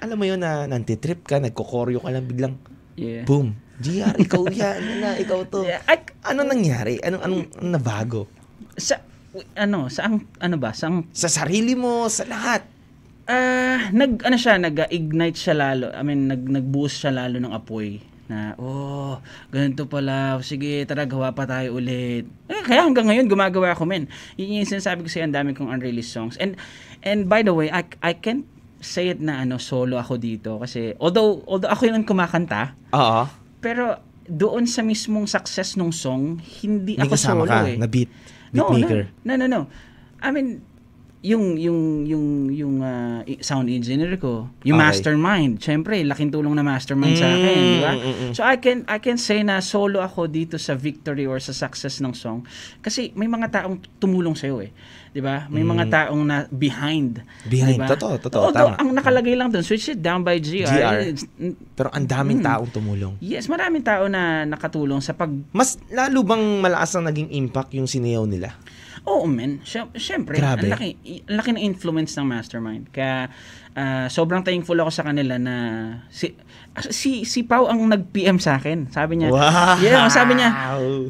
[0.00, 2.54] Alam mo yun na nantitrip ka, nagkokoryo ka lang biglang,
[2.96, 3.28] Yeah.
[3.28, 3.52] boom.
[3.76, 4.80] GR, ikaw yan.
[4.80, 5.68] Ano na, ikaw to.
[5.68, 6.96] Yeah, ay, Ano nangyari?
[7.04, 8.22] Anong, anong, anong nabago?
[8.72, 9.04] sa
[9.52, 12.64] ano, sa ang ano ba, sa ang Sa sarili mo, sa lahat.
[13.26, 15.90] Ah nag ano siya, nag-ignite siya lalo.
[15.90, 19.22] I mean, nag nag-boost siya lalo ng apoy na oh,
[19.54, 20.34] ganito pala.
[20.42, 22.26] Sige, tara gawa pa tayo ulit.
[22.50, 24.10] Eh, kaya hanggang ngayon gumagawa ako men.
[24.34, 26.34] Yun yung sinasabi ko sa ang dami kong unreleased songs.
[26.42, 26.58] And
[27.06, 28.42] and by the way, I I can't
[28.82, 33.30] say it na ano solo ako dito kasi although although ako yung kumakanta, Oo.
[33.62, 37.78] pero doon sa mismong success ng song, hindi May ako solo ka, eh.
[37.78, 38.10] na beat,
[38.50, 39.06] No, beatmaker.
[39.22, 39.60] no, no, no, no.
[40.18, 40.65] I mean,
[41.26, 42.24] yung yung yung
[42.54, 42.74] yung
[43.26, 44.86] i- sound engineer ko, yung Okay.
[44.86, 45.58] mastermind.
[45.58, 47.92] Syempre, laking tulong na mastermind sa akin, di ba?
[47.92, 48.32] Mm, mm, mm.
[48.32, 51.98] So I can I can say na solo ako dito sa victory or sa success
[51.98, 52.46] ng song
[52.78, 54.70] kasi may mga taong tumulong sa eh.
[55.10, 55.48] 'Di ba?
[55.48, 57.24] May mga taong na behind.
[57.24, 57.48] Mm.
[57.48, 57.88] Behind, di ba?
[57.88, 58.78] totoo, totoo, Although, tama.
[58.78, 60.68] ang nakalagay lang doon, switch it down by GR.
[60.68, 60.98] GR.
[61.08, 61.24] It's-
[61.72, 62.46] Pero ang daming Mm.
[62.46, 63.14] taong tumulong.
[63.18, 67.88] Yes, maraming tao na nakatulong sa pag Mas lalo bang malakas ang naging impact yung
[67.88, 68.54] sinayaw nila?
[69.06, 69.62] Oo, men.
[69.94, 70.88] Siyempre, ang laki,
[71.24, 72.90] ang laki ng influence ng mastermind.
[72.90, 73.30] Kaya,
[73.72, 75.54] ah, sobrang thankful ako sa kanila na
[76.10, 76.34] si,
[76.90, 78.90] si, si Pau ang nag-PM sa akin.
[78.90, 79.78] Sabi niya, Wow!
[79.78, 80.50] yeah, sabi niya,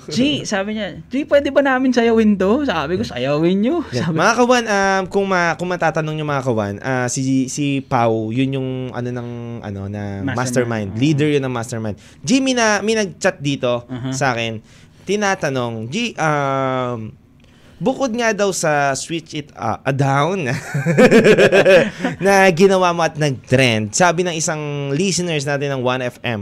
[0.07, 2.63] G, sabi niya, G, pwede ba namin sayawin to?
[2.63, 3.81] Sabi ko, sayawin nyo.
[3.89, 4.13] Yan.
[4.13, 8.29] Sabi, Mga kawan, um, kung, ma, kung matatanong nyo mga kawan, ah, si, si Pau,
[8.29, 9.31] yun yung ano ng
[9.65, 10.37] ano na Mastermind.
[10.37, 10.91] mastermind.
[11.01, 11.97] Leader yun ng mastermind.
[12.21, 14.13] G, may, na, may nag-chat dito Uh-huh.
[14.13, 14.61] sa akin.
[15.03, 17.25] Tinatanong, G, um,
[17.77, 20.49] bukod nga daw sa switch it uh, down
[22.25, 26.41] na ginawa mo at nag-trend, sabi ng isang listeners natin ng 1FM,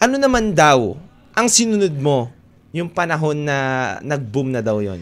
[0.00, 0.96] ano naman daw
[1.32, 2.28] ang sinunod mo
[2.70, 3.56] yung panahon na
[4.00, 5.00] nag-boom na daw yon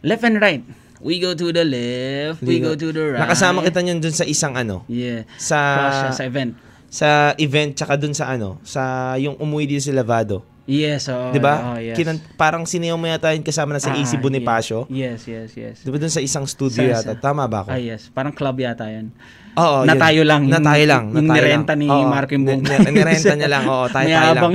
[0.00, 0.64] left and right.
[1.00, 3.24] We go to the left, we go to the right.
[3.24, 5.24] Nakasama kita niyan dun sa isang ano, Yeah.
[5.40, 6.52] sa Cross siya sa event.
[6.90, 7.08] sa
[7.40, 10.44] event tsaka dun sa ano, sa yung umuwi dito si Lavado.
[10.64, 11.30] Yes, oo.
[11.30, 11.54] 'Di ba?
[11.66, 11.94] oh, yes.
[11.94, 14.84] Kinan- parang sinayaw mo yata yun kasama na sa Ah, AC Bonifacio.
[14.86, 15.76] Yes, yes, yes.
[15.80, 17.12] 'Di ba dun sa isang studio Sa- yata?
[17.14, 17.68] Tama ba ako?
[17.70, 18.06] Ah, yes.
[18.08, 19.10] Parang club yata yan.
[19.52, 20.00] Oo, na yun.
[20.00, 20.42] tayo lang.
[20.46, 21.04] Na tayo lang.
[21.10, 22.80] Yung tayo nirenta ni Oo, Marco yung buong place.
[22.82, 23.64] ni- Nirenta niya lang.
[23.66, 24.52] Oo, tayo, tayo lang.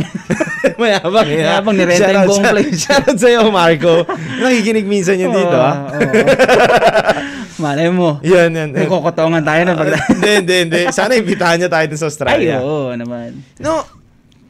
[0.80, 1.28] Mayabang.
[1.36, 2.80] Mayabang, nirenta yung Shoutout- buong place.
[2.82, 3.94] Shoutout sa'yo, Marco.
[4.40, 5.92] Nakikinig minsan yun dito, ah.
[5.92, 7.36] Oo, oo.
[7.56, 8.20] Malay mo.
[8.22, 8.70] Yan, yan.
[8.72, 9.88] Nagkokotongan tayo na pag...
[10.12, 10.80] Hindi, hindi, hindi.
[10.92, 12.56] Sana imbitahan niya tayo dun sa Ay, Australia.
[12.60, 13.36] oo naman.
[13.60, 13.84] No,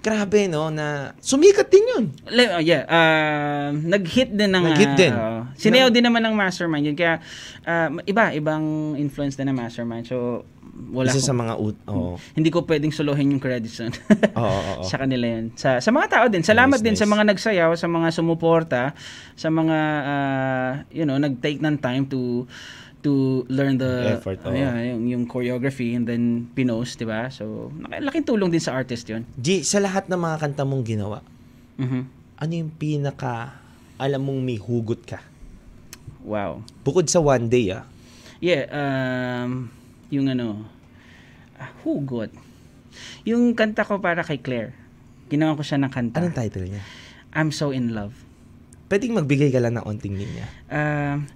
[0.06, 2.04] grabe, no, na sumikat din yun.
[2.30, 4.62] Le- oh, yeah, uh, nag-hit din ng...
[4.70, 5.10] Nag-hit din.
[5.10, 6.94] Uh, sinayaw din naman ng mastermind yun.
[6.94, 7.18] Kaya,
[7.66, 10.06] uh, iba, ibang influence din ng mastermind.
[10.06, 10.46] So,
[10.94, 12.22] wala Isa ko- sa mga, ut- oo.
[12.38, 13.98] Hindi ko pwedeng suluhin yung credits nun.
[14.38, 14.84] Oo, oo, oo.
[14.94, 15.58] sa kanila yun.
[15.58, 16.46] Sa, sa mga tao din.
[16.46, 17.14] Salamat Nice, din sa nice.
[17.18, 18.82] mga nagsayaw, sa mga sumuporta,
[19.34, 22.46] sa mga, uh, you know, nag-take ng time to
[23.06, 23.14] to
[23.48, 24.52] learn the Effort, oo.
[24.52, 27.30] yeah, yung, yung choreography and then pinost, di ba?
[27.30, 29.30] So, laking tulong din sa artist yun.
[29.38, 31.22] G, sa lahat ng mga kanta mong ginawa,
[31.78, 32.02] Mhm.
[32.36, 33.62] ano yung pinaka,
[33.96, 35.22] alam mong may hugot ka?
[36.26, 36.66] Wow.
[36.82, 37.86] Bukod sa one day, ah.
[38.42, 39.70] Yeah, um,
[40.10, 40.66] yung ano,
[41.56, 42.34] ah, hugot.
[43.28, 44.72] yung kanta ko para kay Claire.
[45.28, 46.24] Ginawa ko siya ng kanta.
[46.24, 46.82] Anong title niya?
[47.36, 48.16] I'm so in love.
[48.88, 50.48] Pwedeng magbigay ka lang ng onting linya.
[50.72, 51.28] Um,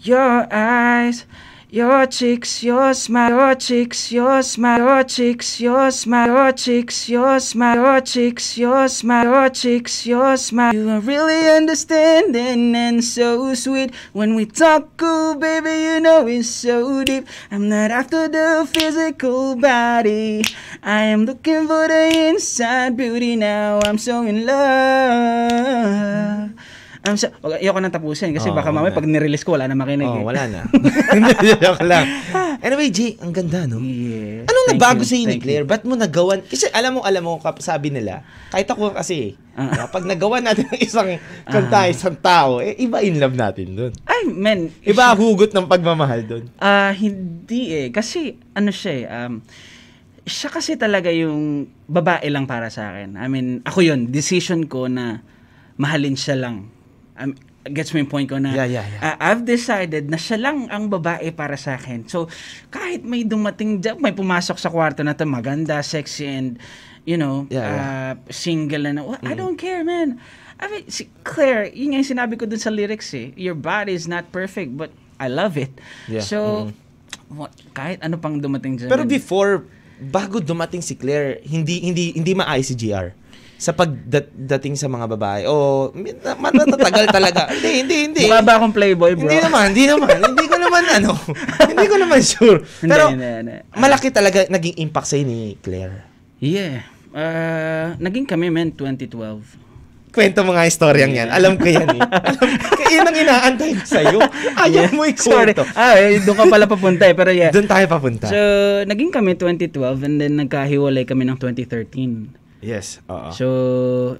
[0.00, 1.24] your eyes,
[1.70, 7.38] your cheeks, your smile, your cheeks, your smile, your cheeks, your smile, your cheeks, your
[7.40, 10.72] smile, your cheeks, your smile, your cheeks, your smile.
[10.72, 16.48] You are really understanding and so sweet when we talk, oh baby, you know it's
[16.48, 17.26] so deep.
[17.50, 20.44] I'm not after the physical body.
[20.82, 23.80] I am looking for the inside beauty now.
[23.84, 26.50] I'm so in love.
[27.00, 29.74] I'm so, okay, ayoko nang tapusin kasi Oo, baka mamaya pag nirelease ko wala na
[29.74, 30.24] makinig Oh, eh.
[30.24, 30.60] wala na.
[31.62, 32.06] Joke lang.
[32.58, 33.78] Anyway, Jay, ang ganda, no?
[33.78, 34.42] Yeah.
[34.44, 35.62] Anong Thank nabago you, sa ni Claire?
[35.62, 36.42] Ba't mo nagawan?
[36.42, 39.86] Kasi alam mo, alam mo, kap- sabi nila, kahit ako kasi, Ah.
[39.86, 43.92] pag nagawa natin ng isang kanta, isang tao, eh, iba in love natin doon.
[44.02, 44.74] Ay, men.
[44.82, 46.44] Iba hugot ng pagmamahal doon.
[46.58, 47.88] Ah, hindi eh.
[47.90, 49.38] Kasi, ano siya eh, um,
[50.22, 53.14] siya kasi talaga yung babae lang para sa akin.
[53.14, 55.22] I mean, ako yun, decision ko na
[55.74, 56.74] mahalin siya lang.
[57.18, 57.34] Um,
[57.68, 59.02] gets mo yung point ko na Yeah, yeah, yeah.
[59.02, 62.08] ah, I've decided na siya lang ang babae para sa akin.
[62.08, 62.30] So,
[62.72, 66.56] kahit may dumating may pumasok sa kwarto na to, maganda, sexy, and,
[67.04, 67.76] you know, Yeah, yeah.
[67.76, 70.16] ah, single na, well, I don't care, man.
[70.58, 73.30] I mean, si Claire, yun nga yung sinabi ko dun sa lyrics eh.
[73.38, 74.90] Your body is not perfect, but
[75.22, 75.70] I love it.
[76.10, 76.24] Yeah.
[76.24, 76.70] So,
[77.30, 78.90] what, kahit ano pang dumating dyan.
[78.90, 79.66] Pero before,
[79.98, 83.14] bago dumating si Claire, hindi hindi hindi maayos si GR
[83.58, 85.42] sa pagdating sa mga babae.
[85.50, 85.90] O
[86.38, 87.50] matatagal talaga.
[87.58, 88.22] hindi, hindi, hindi.
[88.30, 89.26] Mukha ba akong playboy, bro?
[89.26, 90.14] Hindi naman, hindi naman.
[90.30, 91.10] hindi ko naman ano.
[91.66, 92.58] hindi ko naman sure.
[92.78, 93.56] Hindi, Pero hindi, hindi.
[93.74, 96.06] malaki talaga naging impact sa'yo ni Claire.
[96.38, 96.86] Yeah.
[97.10, 99.66] Uh, naging kami, men, 2012.
[100.08, 101.28] Kwento mo nga yung storyang yan.
[101.28, 102.00] Alam ko yan eh.
[102.30, 104.18] Alam, kaya yun ang inaantay ko sa'yo.
[104.54, 105.50] Ayaw mo Sorry.
[105.52, 105.66] ikwento.
[105.74, 107.14] Ah, eh, doon ka pala papunta eh.
[107.18, 107.50] Pero yeah.
[107.50, 108.30] Doon tayo papunta.
[108.30, 108.38] So,
[108.86, 112.37] naging kami 2012 and then nagkahiwalay kami ng 2013.
[112.60, 113.30] Yes, oo.
[113.32, 113.46] So,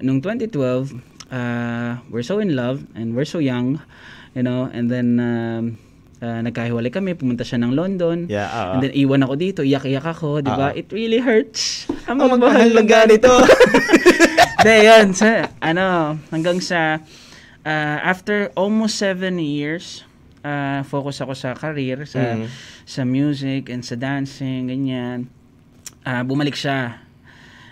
[0.01, 0.93] nung 2012,
[1.29, 3.79] uh, we're so in love and we're so young,
[4.33, 5.63] you know, and then um,
[6.21, 8.27] uh, nagkahiwalay kami, pumunta siya ng London.
[8.27, 8.71] Yeah, oo.
[8.77, 10.71] And then iwan ako dito, iyak-iyak ako, di ba?
[10.71, 10.79] Oo.
[10.79, 11.87] It really hurts.
[12.07, 13.29] Ang Ang magmahal ng ganito.
[14.59, 15.07] Hindi, yun.
[15.15, 15.27] Sa,
[15.63, 16.99] ano, hanggang sa,
[17.63, 20.03] uh, after almost seven years,
[20.43, 22.47] uh, focus ako sa career, sa, Mhm.
[22.83, 25.31] sa music and sa dancing, ganyan.
[26.03, 26.99] Uh, bumalik siya.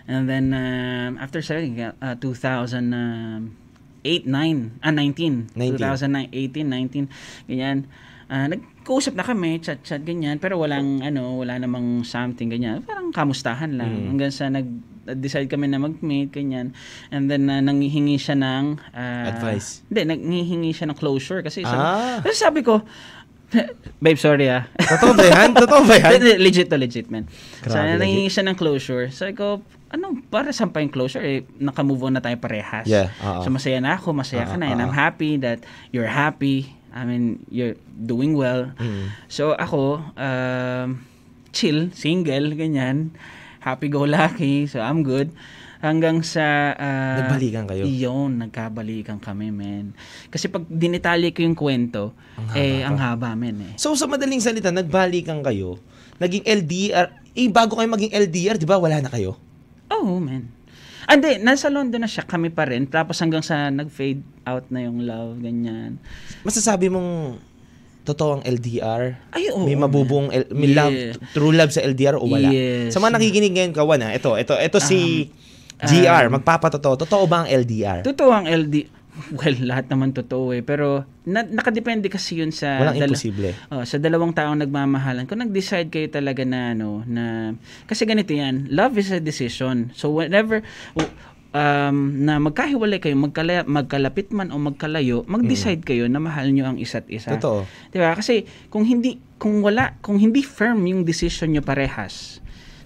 [0.07, 5.51] And then, um, after seven, uh, 2008, 9, ah, 19.
[5.51, 5.75] 19.
[5.75, 7.11] 2009, 18, 19,
[7.51, 7.91] ganyan.
[8.27, 10.39] Ah, nagkausap na kami, chat-chat, ganyan.
[10.39, 12.83] Pero walang, ano, wala namang something, ganyan.
[12.83, 13.87] Parang kamustahan lang.
[13.87, 14.07] Mm.
[14.15, 14.67] Hanggang sa nag,
[15.15, 16.75] decide kami na mag-meet, ganyan.
[17.11, 18.65] And then, uh, nanghihingi siya ng...
[18.91, 19.83] ah, Advice.
[19.87, 21.39] Hindi, nanghihingi siya ng closure.
[21.39, 22.19] Kasi sabi, Ah.
[22.19, 22.83] kasi sabi ko,
[24.03, 24.67] babe, sorry ah.
[24.75, 25.49] Totoo ba yan?
[25.55, 26.19] Totoo ba yan?
[26.45, 27.31] Legit to, legit, man.
[27.63, 29.07] So, Grabe, nanghihingi siya ng closure.
[29.07, 31.23] Sabi ko, ano, para saan pa yung closure?
[31.23, 32.83] Eh, naka-move on na tayo parehas.
[32.83, 33.47] Yeah, oo.
[33.47, 34.71] So, masaya na ako, masaya ka Oo, na.
[34.75, 35.63] And I'm happy that
[35.95, 36.75] you're happy.
[36.91, 38.75] I mean, you're doing well.
[38.75, 39.15] Mm.
[39.31, 41.07] So, ako, um,
[41.55, 43.15] chill, single, ganyan.
[43.63, 44.67] Happy-go-lucky.
[44.67, 45.31] So, I'm good.
[45.77, 46.73] Hanggang sa...
[46.73, 47.85] ah, Nagbalikan kayo?
[47.85, 49.93] Iyon, nagkabalikan kami, men.
[50.27, 53.73] Kasi pag dinitalye ko yung kwento, Ang eh, ang haba, men, eh.
[53.77, 55.77] So sa madaling salita, nagbalikan kayo,
[56.17, 59.37] naging LDR, eh bago kayo maging LDR, di ba wala na kayo?
[59.93, 60.21] Oo, oh.
[61.07, 62.83] Ah, Hindi, nasa London na siya, kami pa rin.
[62.83, 66.01] Tapos hanggang sa nag-fade out na yung love, ganyan.
[66.43, 67.39] Masasabi mong
[68.03, 69.15] totoo ang LDR?
[69.31, 69.63] Ay, oo.
[69.63, 70.77] may mabubuong, L- may Yeah.
[70.79, 70.95] love,
[71.31, 72.49] true love sa LDR o wala?
[72.49, 72.91] Yes.
[72.91, 75.46] Sa mga nakikinig ngayon, kawan ha, ito, ito, ito si Um,
[75.85, 77.05] GR, um, magpapatotoo.
[77.05, 78.01] Totoo ba ang LDR?
[78.01, 78.89] Totoo ang LD.
[79.33, 80.61] Well, lahat naman totoo eh.
[80.61, 82.81] Pero na, nakadepende kasi yun sa...
[82.81, 83.49] Walang dala- imposible.
[83.73, 85.25] Oh, sa dalawang taong nagmamahalan.
[85.25, 87.53] Kung nag-decide kayo talaga na ano, na...
[87.89, 89.89] Kasi ganito yan, love is a decision.
[89.93, 90.61] So whenever...
[91.57, 96.77] um, na magkahiwalay kayo, magkala, magkalapit man o magkalayo, mag-decide kayo na mahal nyo ang
[96.77, 97.33] isa't isa.
[97.37, 97.65] Totoo.
[97.89, 98.13] 'Di ba?
[98.13, 102.43] Kasi kung hindi kung wala, kung hindi firm yung decision nyo parehas,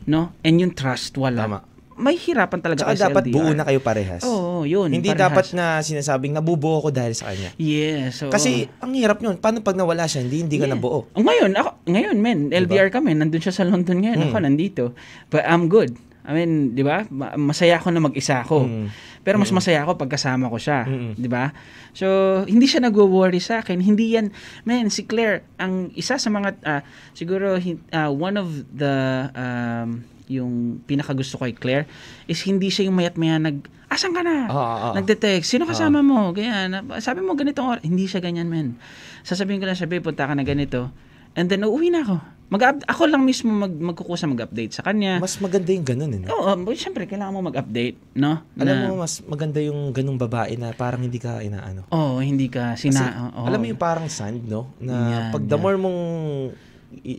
[0.08, 0.32] no?
[0.46, 1.48] And yung trust wala.
[1.48, 1.60] Tama.
[2.02, 3.34] May hirapan talaga Tsaka dapat LDR.
[3.38, 4.22] buo na kayo parehas.
[4.26, 4.90] Oo, yun.
[4.90, 5.30] Hindi parehas.
[5.30, 7.54] dapat na sinasabing nabubuo ko dahil sa kanya.
[7.56, 8.26] Yes.
[8.26, 8.34] oo.
[8.34, 9.38] Kasi ang hirap yun.
[9.38, 10.74] Paano pag nawala siya, hindi, hindi ka Yeah.
[10.74, 11.06] nabuo?
[11.08, 13.14] Oh, ngayon, ako, ngayon, men, LDR kami.
[13.14, 14.18] Nandun siya sa London ngayon.
[14.18, 14.26] Mm.
[14.28, 14.84] Ako, nandito.
[15.30, 15.94] But I'm good.
[16.22, 17.06] I mean, di ba?
[17.10, 18.66] Ma- Masaya ako na mag-isa ako.
[18.66, 18.90] Mm.
[19.22, 20.86] Pero mas masaya ako pag kasama ko siya.
[20.86, 21.14] Mm.
[21.14, 21.54] Di ba?
[21.94, 22.06] So,
[22.46, 23.78] hindi siya nag-worry sa akin.
[23.78, 26.82] Hindi yan, man, si Claire, ang isa sa mga, ah,
[27.12, 27.58] siguro,
[27.92, 28.94] ah, one of the,
[29.34, 30.02] um,
[30.32, 31.86] yung pinakagusto ko kay Claire,
[32.26, 34.48] is hindi siya yung mayat-maya nag, asan ka na?
[34.48, 34.90] Oo, oo.
[34.96, 36.32] Nagde-text, sino kasama mo?
[36.32, 36.72] Ganyan.
[36.98, 37.84] Sabi mo ganitong oras.
[37.84, 38.80] Hindi siya ganyan, men.
[39.22, 40.88] Sasabihin ko lang siya, babe, punta ka na ganito.
[41.36, 42.18] And then, uuwi na ako.
[42.52, 45.24] mag ako lang mismo mag magkukusa mag-update sa kanya.
[45.24, 46.20] Mas maganda yung ganun, eh.
[46.20, 46.36] no?
[46.36, 48.44] Oo, um, syempre kailangan mo mag-update, no?
[48.60, 51.88] Alam Na- mo, mas maganda yung ganung babae na parang hindi ka inaano.
[51.88, 53.48] Oo, hindi ka Kasi, sina oo.
[53.48, 54.68] alam mo yung parang sand, no?
[54.84, 56.00] Na Yan, pag the more mong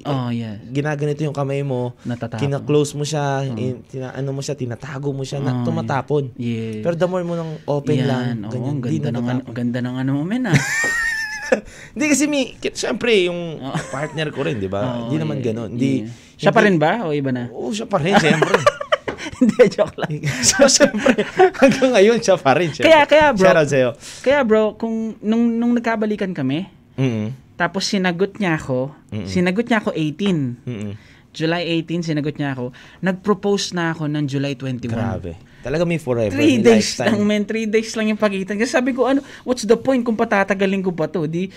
[0.04, 0.60] Oh, yes.
[0.68, 2.40] ginaganito yung kamay mo, Natatapon.
[2.40, 6.30] kina-close mo siya, in, tina, ano mo siya, tinatago mo siya, na, Oh, tumatapon.
[6.36, 6.80] Yes.
[6.80, 9.78] Pero the more mo nang open Yan, lang, oo, ganyan, di ganda ng ano, ganda
[9.80, 10.54] ng ano mo, men, ah.
[11.92, 13.60] Hindi kasi mi, syempre, yung
[13.90, 14.80] partner ko rin, di ba?
[14.82, 15.70] Oo, Hindi naman yeah, ganun.
[15.76, 16.40] Hindi, yeah.
[16.40, 17.52] Siya pa rin ba o iba na?
[17.52, 18.56] Oo, siya pa rin, syempre.
[19.42, 20.12] Hindi, joke lang.
[20.48, 21.26] so, syempre,
[21.58, 22.88] hanggang ngayon, siya pa rin, syempre.
[22.88, 23.46] Kaya- kaya, bro.
[23.46, 23.90] Shoutout sa'yo.
[24.22, 27.32] Kaya bro, kung nung, nung nagkabalikan kami, Mm-mm.
[27.56, 29.28] Tapos sinagot niya ako, Mm-mm.
[29.28, 30.66] sinagot niya ako 18.
[30.66, 30.92] Mm-mm.
[31.32, 32.76] July 18, sinagot niya ako.
[33.00, 34.92] Nag-propose na ako ng July 21.
[34.92, 35.32] Grabe.
[35.64, 37.08] Talaga may forever, Three may days lifetime.
[37.08, 37.42] lang, men.
[37.48, 38.60] Three days lang yung pagitan.
[38.60, 41.24] Kasi sabi ko, ano, what's the point kung patatagalin ko pa to?
[41.24, 41.48] Di,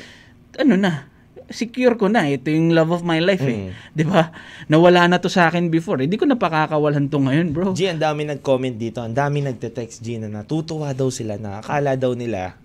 [0.55, 1.11] ano na,
[1.51, 2.23] secure ko na.
[2.23, 3.67] Ito yung love of my life eh.
[3.67, 3.71] Mm.
[3.91, 4.31] Di ba?
[4.71, 5.99] Nawala na to sa akin before.
[5.99, 7.75] Hindi ko na pakakawalan to ngayon, bro.
[7.75, 9.03] G, ang dami nag-comment dito.
[9.03, 12.55] Ang dami nagte-text G na natutuwa daw sila na akala daw nila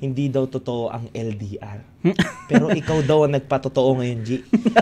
[0.00, 1.93] hindi daw totoo ang LDR.
[2.50, 4.28] Pero ikaw daw ang nagpatotoo ngayon, G.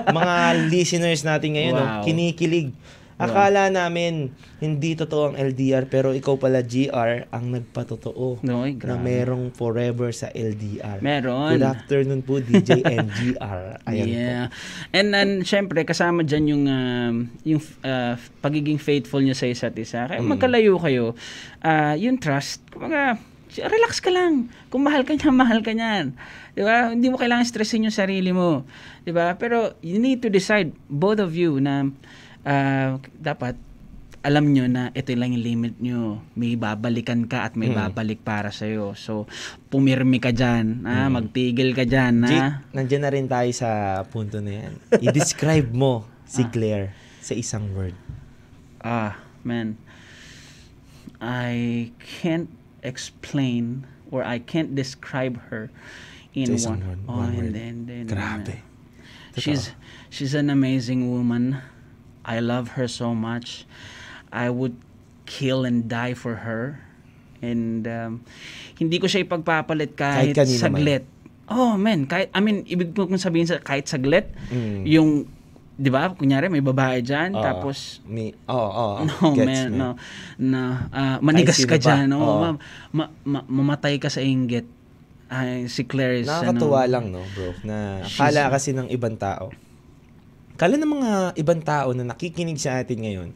[0.08, 0.34] Mga
[0.68, 2.02] listeners natin ngayon, no, Wow.
[2.02, 2.74] kinikilig.
[3.14, 8.98] Akala namin hindi totoo ang LDR pero ikaw pala GR ang nagpatotoo No, ay, na
[8.98, 10.98] merong forever sa LDR.
[10.98, 11.54] Meron.
[11.54, 13.62] Good afternoon po DJ and GR.
[13.86, 14.10] Ayan po.
[14.10, 14.44] yeah.
[14.90, 17.14] And then, syempre, kasama dyan yung, um,
[17.46, 20.02] yung uh, pagiging faithful niya sa isa't isa.
[20.02, 20.26] Kaya Mm.
[20.26, 21.14] magkalayo kayo,
[21.60, 23.22] ah, yung trust, kumbaga,
[23.58, 24.48] relax ka lang.
[24.68, 26.16] Kung mahal ka niya, mahal ka niyan.
[26.52, 26.90] Di ba?
[26.90, 28.64] Hindi mo kailangan stressin yung sarili mo.
[29.02, 29.36] Di ba?
[29.36, 31.88] Pero, you need to decide, both of you, na
[32.42, 33.54] ah, dapat
[34.22, 36.22] alam nyo na ito lang yung limit nyo.
[36.32, 37.90] May babalikan ka at may Mm.
[37.90, 38.94] babalik para sa'yo.
[38.94, 39.26] So,
[39.66, 40.86] pumirmi ka dyan.
[40.86, 42.22] Ah, Magtigil ka dyan.
[42.22, 42.62] G, Ah.
[42.70, 44.72] nandiyan na rin tayo sa punto na yan.
[45.10, 47.98] I-describe mo si Claire sa isang word.
[48.78, 49.74] Ah, man.
[51.18, 52.50] I can't
[52.82, 55.70] explain or I can't describe her
[56.34, 56.82] in isang one.
[56.84, 57.44] word, oh, one word.
[57.56, 58.58] hindi, hindi, Grabe.
[58.60, 59.40] hindi.
[59.40, 59.72] She's
[60.12, 61.56] she's an amazing woman.
[62.22, 63.64] I love her so much.
[64.28, 64.76] I would
[65.24, 66.78] kill and die for her.
[67.42, 68.12] And um,
[68.78, 70.62] hindi ko siya ipagpapalit kahit, Kahit kanino man.
[70.62, 71.04] saglit.
[71.50, 74.86] Oh, man, kahit I mean, ibig ko kong sabihin sa kahit saglit, Mm.
[74.86, 75.10] yung
[75.82, 76.14] 'di ba?
[76.14, 77.42] Kunyari may babae diyan Oo.
[77.42, 78.96] tapos May, oo, oo.
[79.10, 79.78] No, gets man, me.
[79.82, 79.90] no.
[80.38, 80.60] Na
[80.94, 82.22] ah, manigas ka diyan, no.
[82.22, 82.38] Oo.
[82.38, 82.48] Ma,
[82.94, 84.64] ma- ma- mamatay ka sa inggit.
[85.26, 89.18] Ay, si Claire is Nakakatuwa ano, lang, no, bro, na She's- kala kasi ng ibang
[89.18, 89.50] tao.
[90.60, 91.10] Kala ng mga
[91.40, 93.30] ibang tao na nakikinig sa atin ngayon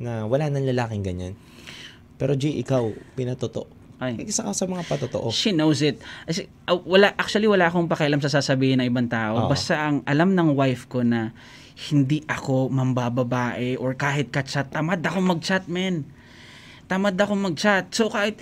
[0.00, 1.34] na wala nang lalaking ganyan.
[2.16, 3.68] Pero G, ikaw, pinatoto.
[4.00, 4.18] Ay.
[4.26, 5.30] Isa ka sa mga patotoo.
[5.30, 6.00] She knows it.
[6.26, 9.46] Kasi, ah, wala, actually, wala akong pakialam sa sasabihin ng ibang tao.
[9.46, 9.50] Oo.
[9.52, 11.30] Basta ang alam ng wife ko na
[11.74, 16.06] hindi ako mambababae or kahit ka-chat, tamad ako mag-chat, men.
[16.86, 17.90] Tamad ako mag-chat.
[17.90, 18.38] So, kahit,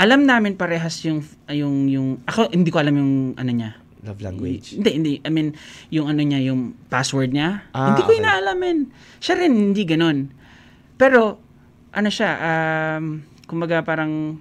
[0.00, 1.20] alam namin parehas yung,
[1.52, 4.80] yung, yung, ako, hindi ko alam yung, ano niya, Love language.
[4.80, 5.12] Hindi, hindi.
[5.20, 5.52] I mean,
[5.92, 7.68] yung ano niya, yung password niya.
[7.76, 8.24] Ah, hindi ko okay.
[8.24, 8.88] inaalamin.
[9.20, 10.32] Siya rin, hindi ganun.
[10.96, 11.36] Pero,
[11.92, 14.40] ano siya, um, kumbaga parang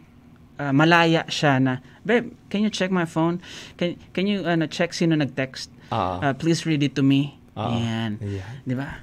[0.56, 3.43] ah, malaya siya na, Babe, can you check my phone?
[3.76, 5.70] Can, can you ano, check sino nag-text?
[5.91, 6.16] Oo.
[6.24, 7.39] Ah, please read it to me.
[7.60, 8.12] Yan.
[8.24, 8.55] Ayan.
[8.64, 8.99] Di ba?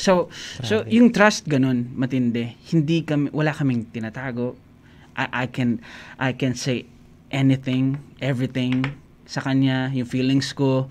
[0.00, 0.32] So,
[0.64, 2.56] so yung trust ganun, matindi.
[2.72, 4.56] Hindi kami wala kaming tinatago.
[5.12, 5.84] I, I can
[6.16, 6.88] I can say
[7.28, 8.88] anything, everything
[9.28, 10.88] sa kanya, yung feelings ko,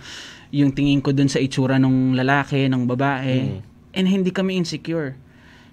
[0.53, 3.57] yung tingin ko dun sa itsura ng lalaki, ng babae.
[3.57, 3.59] Mm.
[3.97, 5.17] And hindi kami insecure.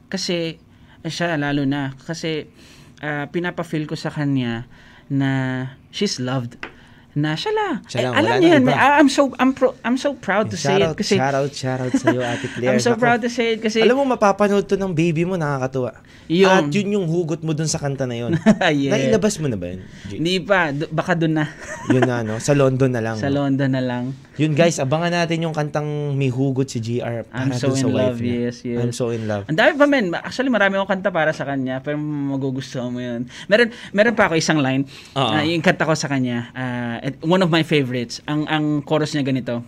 [0.08, 0.58] Kasi
[1.04, 2.50] eh, siya lalo na kasi
[3.04, 4.66] ah, pinapa-feel ko sa kanya
[5.08, 5.30] na
[5.94, 6.58] she's loved
[7.14, 7.74] na siya lang.
[7.84, 8.62] Siya Eh, lang, alam wala niyo yan.
[8.68, 11.92] I- I'm so I'm pro, I'm so proud to say it Shoutout, kasi shoutout, shoutout
[11.94, 12.68] sa'yo, Ate Claire.
[12.68, 13.00] I'm so Nako.
[13.00, 15.98] proud to say it kasi Alam mo, mapapanood to ng baby mo, nakakatuwa.
[16.28, 18.36] Yung- At yun yung hugot mo dun sa kanta na yun.
[18.70, 18.92] Yeah.
[18.92, 19.80] Nailabas mo na ba yun?
[20.06, 21.44] Hindi pa, d- baka doon na.
[21.88, 22.36] Yun na, no?
[22.36, 23.16] Sa London na lang.
[23.16, 23.26] sa?
[23.26, 24.12] London na lang.
[24.36, 27.82] Yun guys, abangan natin yung kantang may hugot si GR para I'm so dun sa
[27.82, 28.34] in love, niya.
[28.44, 28.78] yes, yes.
[28.78, 29.48] I'm so in love.
[29.48, 30.12] Ang dami pa men.
[30.12, 33.26] Actually, marami akong kanta para sa kanya, pero magugustuhan mo yun.
[33.46, 34.84] Meron, meron pa ako isang line.
[35.12, 35.32] Oo.
[35.32, 36.52] Ah, yung kanta ko sa kanya.
[36.52, 38.20] ah, one of my favorites.
[38.28, 39.64] Ang, ang chorus niya ganito.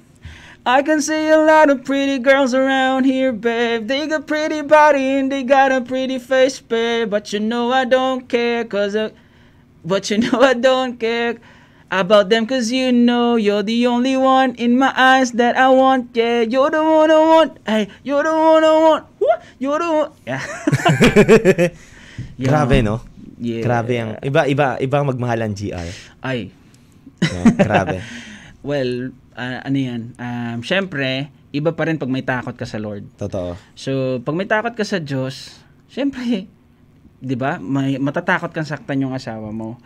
[0.66, 3.88] I can see a lot of pretty girls around here, babe.
[3.88, 7.08] They got pretty body and they got a pretty face, babe.
[7.08, 8.96] But you know I don't care, cause
[9.80, 11.40] But you know I don't care
[11.90, 16.12] about them, cause you know you're the only one in my eyes that I want.
[16.12, 17.56] Yeah, you're the one I want.
[17.64, 19.02] Hey, you're the one I want.
[19.16, 19.42] What?
[19.58, 20.10] You're the one.
[20.28, 20.44] Yeah.
[22.40, 22.48] Yeah.
[22.48, 23.04] Grabe, no?
[23.36, 23.64] Yeah.
[23.64, 24.16] Grabe ang...
[24.24, 25.88] Iba, iba, iba ang magmahal ang GR.
[26.24, 26.52] Ay.
[27.56, 28.00] Grabe.
[28.60, 30.12] Well, ah, ano yan?
[30.20, 33.08] Um, Siyempre, iba pa rin pag may takot ka sa Lord.
[33.16, 33.56] Totoo.
[33.72, 36.44] So, pag may takot ka sa Diyos, syempre,
[37.20, 37.60] 'di ba?
[37.60, 39.76] May matatakot kang saktan yung asawa mo.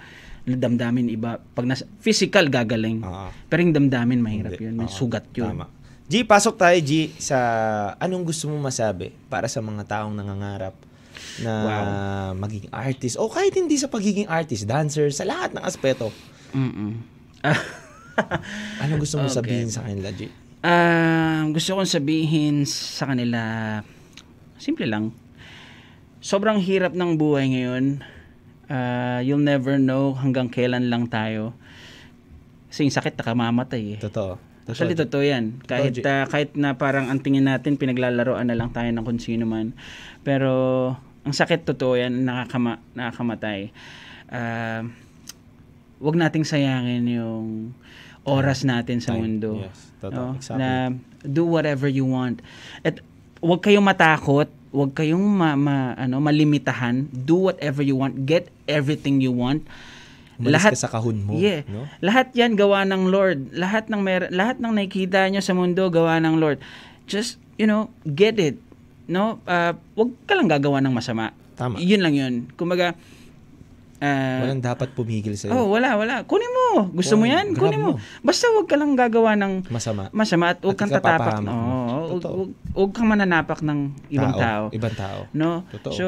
[0.45, 1.41] Damdamin iba.
[1.41, 3.03] Pag nas physical gagaling.
[3.03, 3.29] Oo.
[3.51, 4.65] Pero yung damdamin mahirap Hindi.
[4.71, 4.75] 'yun.
[4.77, 5.55] May Oo, sugat 'yun.
[5.55, 5.67] Tama.
[6.05, 7.39] G, pasok tayo G sa
[7.97, 10.77] anong gusto mo masabi para sa mga taong nangangarap
[11.41, 11.53] na
[12.37, 16.13] maging artist o kahit hindi sa pagiging artist, dancer, sa lahat ng aspeto.
[16.53, 17.14] Mm.
[18.83, 19.37] Anong gusto mo Okay.
[19.37, 20.21] sabihin sa kanila, G?
[20.65, 23.41] Ah, gusto kong sabihin sa kanila,
[24.57, 25.13] simple lang.
[26.25, 28.01] Sobrang hirap ng buhay ngayon.
[28.65, 31.53] Ah, you'll never know hanggang kailan lang tayo.
[32.73, 33.99] Kasi yung sakit nakamamatay eh.
[34.01, 34.41] Totoo.
[34.65, 35.61] Actually, totoo yan.
[35.69, 39.21] Kahit, Totoo, ah, kahit na parang ang tingin natin, pinaglalaroan na lang tayo ng kung
[39.21, 39.77] sino man.
[40.25, 40.49] Pero,
[41.21, 43.69] ang sakit totoo yan, nakakama, nakakamatay.
[44.33, 44.89] Ah,
[45.99, 47.75] wag nating sayangin yung
[48.25, 49.61] oras natin sa mundo.
[49.61, 50.33] Yes, totoo.
[50.33, 50.37] No?
[50.37, 50.59] Exactly.
[50.61, 50.69] Na
[51.23, 52.41] do whatever you want.
[52.81, 53.01] At
[53.39, 57.07] wag kayong matakot, wag kayong ma, ma- ano, malimitahan.
[57.13, 58.25] Do whatever you want.
[58.25, 59.69] Get everything you want.
[60.35, 61.63] Umalis ka sa kahon mo, Yeah.
[61.71, 61.87] no?
[62.03, 63.55] Lahat 'yan gawa ng Lord.
[63.55, 66.59] Lahat ng mer- lahat ng nakikita nyo sa mundo gawa ng Lord.
[67.07, 68.59] Just, you know, get it.
[69.07, 69.39] No?
[69.47, 71.31] Uh, wag ka lang gagawa ng masama.
[71.55, 71.79] Tama.
[71.79, 72.35] 'Yun lang 'yun.
[72.59, 72.99] Kumaga
[74.03, 75.55] ah, Walang dapat pumigil sa'yo.
[75.55, 76.25] Oh, wala, wala.
[76.25, 76.91] Kunin mo.
[76.91, 77.47] Gusto mo Kunin, 'yan?
[77.55, 77.91] Kunin mo.
[77.95, 78.03] mo.
[78.23, 80.11] Basta wag ka lang gagawa ng Masama.
[80.11, 81.39] masama at huwag At kang tatapak.
[81.41, 81.51] mo.
[81.51, 82.33] Oo, huwag, Totoo.
[82.35, 83.79] huwag, huwag kang mananapak ng
[84.11, 84.63] ibang tao.
[84.73, 85.19] Ibang tao.
[85.31, 85.63] No?
[85.71, 85.93] Totoo.
[85.95, 86.07] So,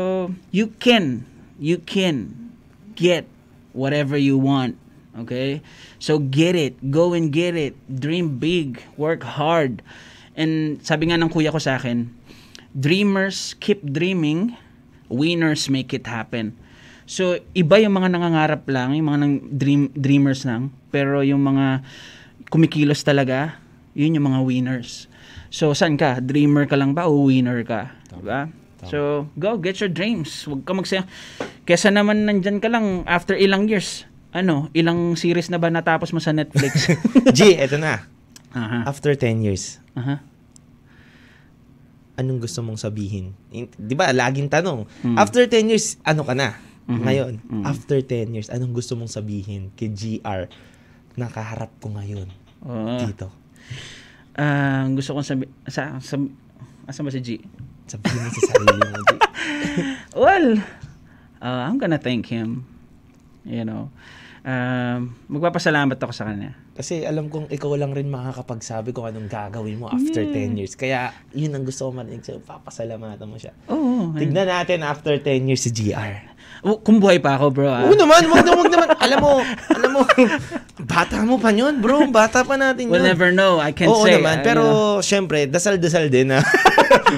[0.51, 1.23] you can,
[1.57, 2.33] you can
[2.99, 3.29] get
[3.73, 4.75] whatever you want.
[5.17, 5.65] Okay?
[5.97, 6.77] So, get it.
[6.91, 7.73] Go and get it.
[7.89, 8.83] Dream big.
[9.01, 9.81] Work hard.
[10.37, 12.13] And sabi nga ng kuya ko sa akin,
[12.77, 14.53] dreamers keep dreaming,
[15.09, 16.53] winners make it happen.
[17.07, 21.87] So, iba yung mga nangangarap lang, yung mga nang dream, dreamers lang, pero yung mga
[22.51, 23.63] kumikilos talaga,
[23.95, 25.07] yun yung mga winners.
[25.49, 26.19] So, saan ka?
[26.19, 27.95] Dreamer ka lang ba o winner ka?
[28.11, 28.51] Diba?
[28.87, 30.45] So, go, get your dreams.
[30.47, 31.03] Huwag ka magsaya.
[31.67, 34.07] Kesa naman nandyan ka lang after ilang years.
[34.31, 36.91] Ano, ilang series na ba natapos mo sa Netflix?
[37.39, 38.05] G, eto na.
[38.53, 38.85] Aha.
[38.85, 40.21] After 10 years, Aha.
[42.17, 43.33] anong gusto mong sabihin?
[43.53, 44.85] In- Di ba, laging tanong.
[45.05, 45.17] Hmm.
[45.17, 46.57] After 10 years, ano ka na?
[46.87, 47.03] Mhm.
[47.03, 47.65] Ngayon, Mhm.
[47.67, 50.47] after 10 years, anong gusto mong sabihin kay GR
[51.15, 52.31] na kaharap ko ngayon
[52.63, 52.99] Oo.
[53.03, 53.27] dito?
[54.37, 56.15] Ah, gusto kong sabi sa, sa
[56.87, 57.31] asan ba si G?
[57.87, 59.11] Sabihin mo sa sarili mo, G.
[60.17, 60.61] Well,
[61.41, 62.63] uh, I'm gonna thank him.
[63.43, 63.91] You know.
[64.47, 66.55] Um, magpapasalamat ako sa kanya.
[66.79, 70.79] Kasi alam kong ikaw lang rin makakapagsabi kung anong gagawin mo after 10 years.
[70.79, 72.39] Kaya yun ang gusto ko marinig sa'yo.
[72.47, 73.51] Papasalamatan mo siya.
[73.67, 74.15] Oo.
[74.15, 76.36] Tignan natin after 10 years si GR.
[76.63, 77.69] Kung buhay pa ako, bro.
[77.69, 77.85] ah.
[77.85, 78.89] Oo naman, wag na wag naman.
[79.05, 79.33] alam mo,
[79.69, 80.01] alam mo,
[80.81, 82.09] bata mo pa yun, bro.
[82.09, 82.93] Bata pa natin yun.
[82.93, 83.61] We'll never know.
[83.61, 84.17] I can Oo say.
[84.17, 84.99] naman, ah, pero know.
[85.01, 86.41] syempre, dasal-dasal din na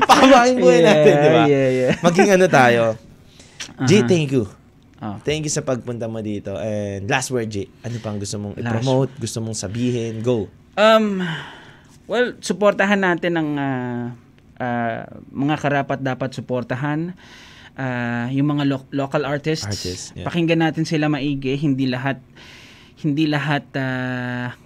[0.05, 1.43] pakabahin buhay Yeah, natin, di ba?
[1.47, 1.93] yeah, yeah.
[2.03, 2.82] Maging ano tayo.
[3.89, 4.07] G, Aha.
[4.07, 4.45] thank you.
[4.99, 5.14] Oh.
[5.22, 6.59] Thank you sa pagpunta mo dito.
[6.59, 7.70] And last word, G.
[7.86, 9.11] Ano pang gusto mong Last i-promote?
[9.14, 10.18] Gusto mong sabihin?
[10.20, 10.51] Go.
[10.74, 11.22] Um,
[12.05, 14.03] well, suportahan natin ang ah,
[14.59, 17.14] ah, mga karapat dapat suportahan.
[17.79, 19.70] Ah, yung mga lo- local artists.
[19.70, 20.26] Artists, yeah.
[20.26, 22.18] Pakinggan natin sila maigi, hindi lahat
[22.99, 24.59] hindi lahat ah,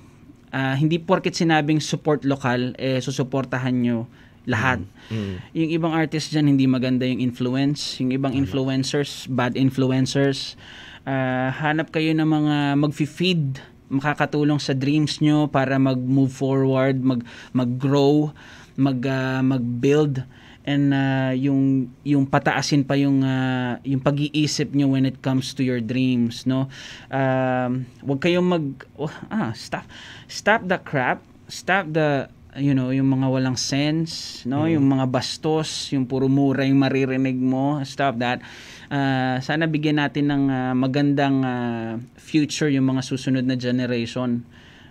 [0.48, 4.08] ah, hindi porket sinabing support lokal eh susuportahan nyo
[4.42, 4.82] lahat.
[5.06, 5.34] Mm.
[5.54, 8.02] Yung ibang artists dyan, hindi maganda yung influence.
[8.02, 10.58] Yung ibang influencers, bad influencers.
[11.06, 18.34] Ah, hanap kayo ng mga mag-feed, makakatulong sa dreams nyo para mag-move forward, mag- mag-grow,
[18.74, 20.26] mag, ah, mag-build
[20.62, 25.66] and ah, yung yung pataasin pa yung ah, yung pag-iisip nyo when it comes to
[25.66, 26.70] your dreams no
[27.10, 28.66] um wag kayong mag
[28.98, 29.86] oh, ah stop
[30.30, 34.68] stop the crap stop the you know, yung mga walang sense, no?
[34.68, 37.80] Yung mga bastos, yung puro mura yung maririnig mo.
[37.80, 38.44] Stop that.
[38.92, 44.44] Ah, sana bigyan natin ng ah, magandang ah, future yung mga susunod na generation,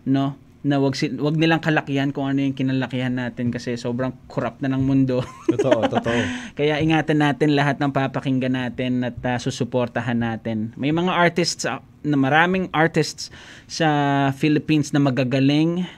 [0.10, 0.34] no?
[0.62, 4.70] Na wag si- wag nilang kalakihan kung ano yung kinalakihan natin kasi sobrang corrupt na
[4.70, 5.26] ng mundo.
[5.50, 6.22] Totoo, totoo.
[6.54, 10.78] Kaya ingatan natin lahat ng papakinggan natin at ah, susuportahan natin.
[10.78, 13.34] May mga artists ah, na maraming artists
[13.66, 13.90] sa
[14.38, 15.90] Philippines na magagaling.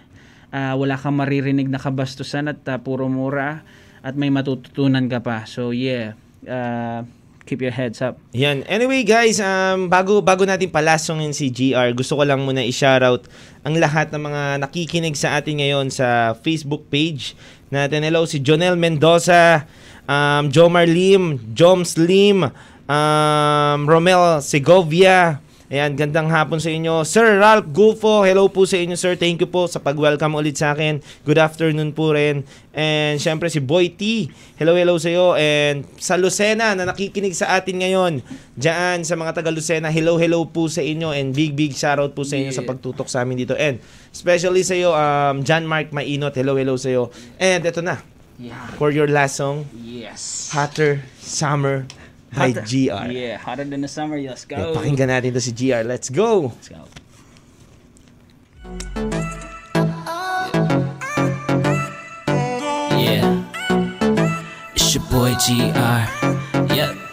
[0.53, 3.67] Ah, wala kang maririnig na kabastusan at ah, puro mura
[3.99, 5.43] at may matututunan ka pa.
[5.43, 6.15] So yeah,
[6.47, 7.03] ah,
[7.43, 8.15] keep your heads up.
[8.31, 8.63] Yan.
[8.71, 13.27] Anyway guys, um, bago, bago natin palasongin si GR, gusto ko lang muna i-shoutout
[13.67, 17.35] ang lahat ng mga nakikinig sa atin ngayon sa Facebook page
[17.67, 18.07] natin.
[18.07, 19.67] Hello, si Jonel Mendoza,
[20.07, 22.47] um, Jomar Lim, Joms Lim,
[22.87, 25.42] um, Romel Segovia,
[25.73, 27.01] Ayan, gandang hapon sa inyo.
[27.01, 29.17] Sir Ralph Gulfo, hello po sa inyo sir.
[29.17, 31.01] Thank you po sa pag-welcome ulit sa akin.
[31.25, 32.45] Good afternoon po rin.
[32.77, 34.29] And syempre si Boy T,
[34.61, 35.33] hello hello sa iyo.
[35.33, 38.21] And sa Lucena na nakikinig sa atin ngayon,
[38.53, 41.09] diyan sa mga taga Lucena, hello hello po sa inyo.
[41.09, 43.57] And big big shoutout po sa inyo sa pagtutok sa amin dito.
[43.57, 43.81] And
[44.13, 47.09] especially sa iyo, um, John Mark Mainot, hello hello sa iyo.
[47.41, 47.97] And ito na,
[48.37, 48.77] Yeah.
[48.77, 50.53] for your last song, Yes.
[50.53, 51.89] Hotter Summer
[52.35, 53.11] by GR.
[53.11, 54.19] Yeah, hotter than the summer.
[54.19, 54.57] Let's go.
[54.57, 55.83] Eh, pakinggan natin to si GR.
[55.85, 56.53] Let's go!
[56.53, 56.83] Let's go.
[62.97, 63.43] Yeah.
[64.75, 66.01] It's your boy GR.
[66.73, 67.03] Yep.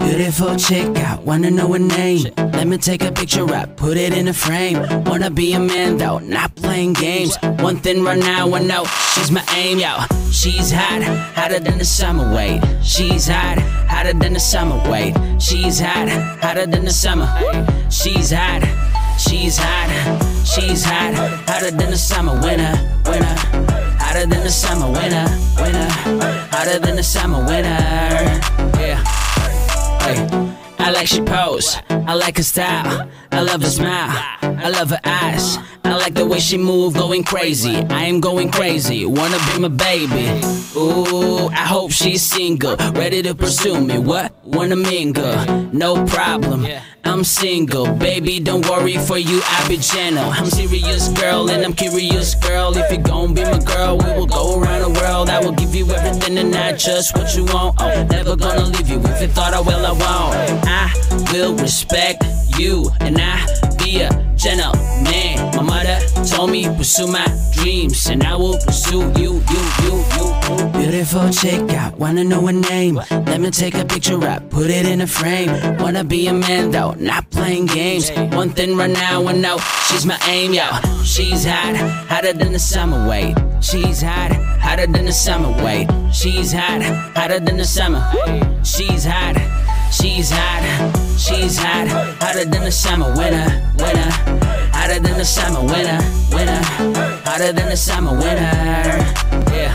[0.00, 2.32] Beautiful chick, I wanna know her name.
[2.38, 4.78] Let me take a picture, I put it in a frame.
[5.04, 7.36] Wanna be a man though, not playing games.
[7.60, 9.98] One thing right now, I know she's my aim, yo.
[10.30, 11.02] She's hot,
[11.34, 12.62] hotter than the summer wait.
[12.82, 13.58] She's hot,
[13.96, 15.14] hotter than the summer wait.
[15.38, 16.08] She's hot,
[16.42, 17.28] hotter than the summer.
[17.90, 18.62] She's hot,
[19.18, 19.90] she's hot,
[20.44, 21.14] she's hot,
[21.48, 22.74] hotter than the summer winter,
[23.06, 23.36] winter.
[23.98, 25.26] Hotter than the summer winter,
[25.56, 25.88] winter.
[26.52, 27.78] Hotter than the summer winter.
[28.78, 29.02] Yeah.
[30.04, 30.55] Hey.
[30.86, 35.00] I like she pose, I like her style, I love her smile, I love her
[35.02, 37.76] eyes, I like the way she move, going crazy.
[37.90, 40.26] I am going crazy, wanna be my baby.
[40.76, 43.98] Ooh, I hope she's single, ready to pursue me.
[43.98, 44.32] What?
[44.44, 45.44] Wanna mingle?
[45.72, 46.66] No problem.
[47.04, 48.40] I'm single, baby.
[48.40, 50.24] Don't worry for you, I'll be gentle.
[50.24, 52.76] I'm serious, girl, and I'm curious, girl.
[52.76, 55.30] If you gon' be my girl, we will go around the world.
[55.30, 57.76] I will give you everything and not just what you want.
[57.80, 60.66] Oh, never gonna leave you if you thought I will, I won't.
[60.66, 60.75] I
[61.32, 62.24] will respect
[62.58, 63.46] you, and I
[63.78, 65.36] be a gentleman.
[65.56, 70.26] My mother told me pursue my dreams, and I will pursue you, you, you, you.
[70.72, 72.96] Beautiful chick, I wanna know her name.
[73.10, 75.50] Let me take a picture, I put it in a frame.
[75.78, 78.10] Wanna be a man though, not playing games.
[78.34, 80.66] One thing right now, I know she's my aim, yo.
[81.04, 81.76] She's hot,
[82.08, 83.34] hotter than the summer wait.
[83.60, 85.88] She's hot, hotter than the summer wait.
[86.12, 86.82] She's hot,
[87.16, 88.02] hotter than the summer.
[88.62, 89.55] She's hot.
[89.98, 90.62] She's hot,
[91.18, 91.88] she's hot,
[92.20, 94.10] hotter than the summer winter, winter,
[94.76, 95.98] hotter than the summer winter,
[96.30, 96.60] winter,
[97.24, 98.52] hotter than the summer winter.
[99.56, 99.72] Yeah.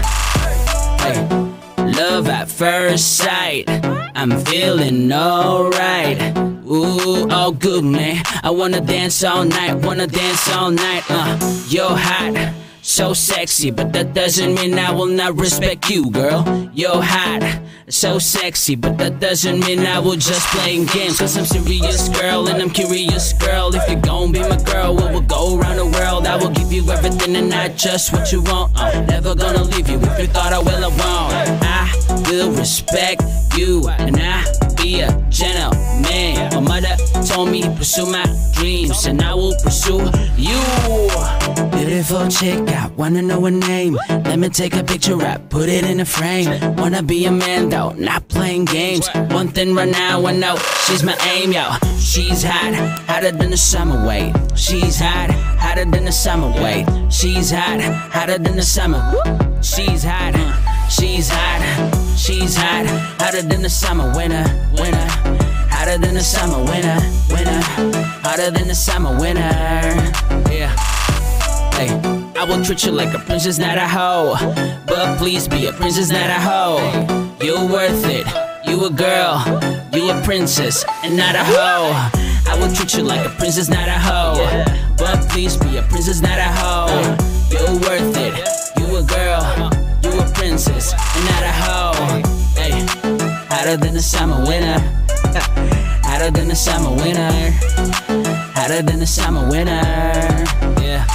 [1.02, 1.52] Hey.
[1.98, 3.68] Love at first sight,
[4.16, 6.38] I'm feeling alright.
[6.68, 8.24] Ooh, all good, man.
[8.44, 11.04] I wanna dance all night, wanna dance all night.
[11.10, 12.54] Uh, you're hot,
[12.92, 16.44] so sexy, but that doesn't mean I will not respect you, girl.
[16.74, 21.20] You're hot, so sexy, but that doesn't mean I will just playing games.
[21.20, 23.74] Cause I'm serious, girl, and I'm curious, girl.
[23.74, 26.28] If you're gon' be my girl, we will go around the world.
[26.28, 28.74] I will give you everything and not just what you want.
[28.76, 31.64] I'm never gonna leave you if you thought I will, I won't.
[31.64, 33.24] I will respect
[33.56, 34.44] you, and I
[35.00, 36.50] a gentleman.
[36.54, 40.02] My mother told me pursue my dreams, and I will pursue
[40.38, 40.60] you.
[41.72, 43.98] Beautiful chick, I wanna know her name.
[44.10, 46.76] Let me take a picture, I put it in a frame.
[46.76, 49.08] Wanna be a man though, not playing games.
[49.32, 51.72] One thing right now, I know she's my aim, yo.
[51.98, 52.74] She's hot,
[53.08, 54.34] hotter than the summer wait.
[54.56, 56.86] She's hot, hotter than the summer wait.
[57.10, 57.80] She's hot,
[58.12, 59.02] hotter than the summer.
[59.62, 60.34] She's hot,
[60.90, 61.62] she's hot,
[62.22, 62.86] she's hot,
[63.20, 64.46] hotter than the summer winter,
[64.78, 65.08] winter.
[65.74, 66.98] Hotter than the summer winter,
[67.34, 67.62] winter.
[68.22, 69.42] Hotter than the summer winter.
[70.52, 70.70] Yeah.
[71.74, 71.90] Hey,
[72.40, 74.36] I will treat you like a princess, not a hoe.
[74.86, 76.78] But please be a princess, not a hoe.
[77.42, 78.28] You're worth it.
[78.68, 79.42] You a girl.
[79.92, 81.92] You a princess and not a hoe.
[82.48, 84.66] I will treat you like a princess, not a hoe.
[84.98, 87.18] But please be a princess, not a hoe.
[87.50, 88.34] You're worth it.
[88.78, 89.72] You a girl.
[90.04, 91.81] You a princess and not a hoe.
[93.62, 94.82] Hotter than the summer winter.
[96.02, 97.30] Hotter than the summer winter.
[98.58, 99.78] Hotter than the summer winter.
[100.82, 101.06] Yeah.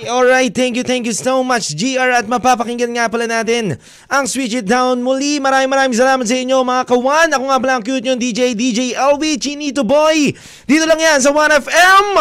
[0.08, 3.76] Alright, thank you, thank you so much GR at mapapakinggan nga pala natin
[4.08, 5.36] ang Switch It Down muli.
[5.36, 7.36] Maraming maraming salamat sa inyo mga kawan.
[7.36, 10.32] Ako nga pala ang cute yung DJ, DJ LB, Chinito Boy.
[10.64, 12.16] Dito lang yan sa 1FM.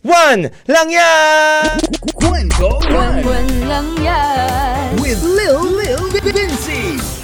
[0.00, 1.84] 1 lang yan!
[2.16, 7.15] Kwento One Buwan lang yan with Lil Lil Vinci.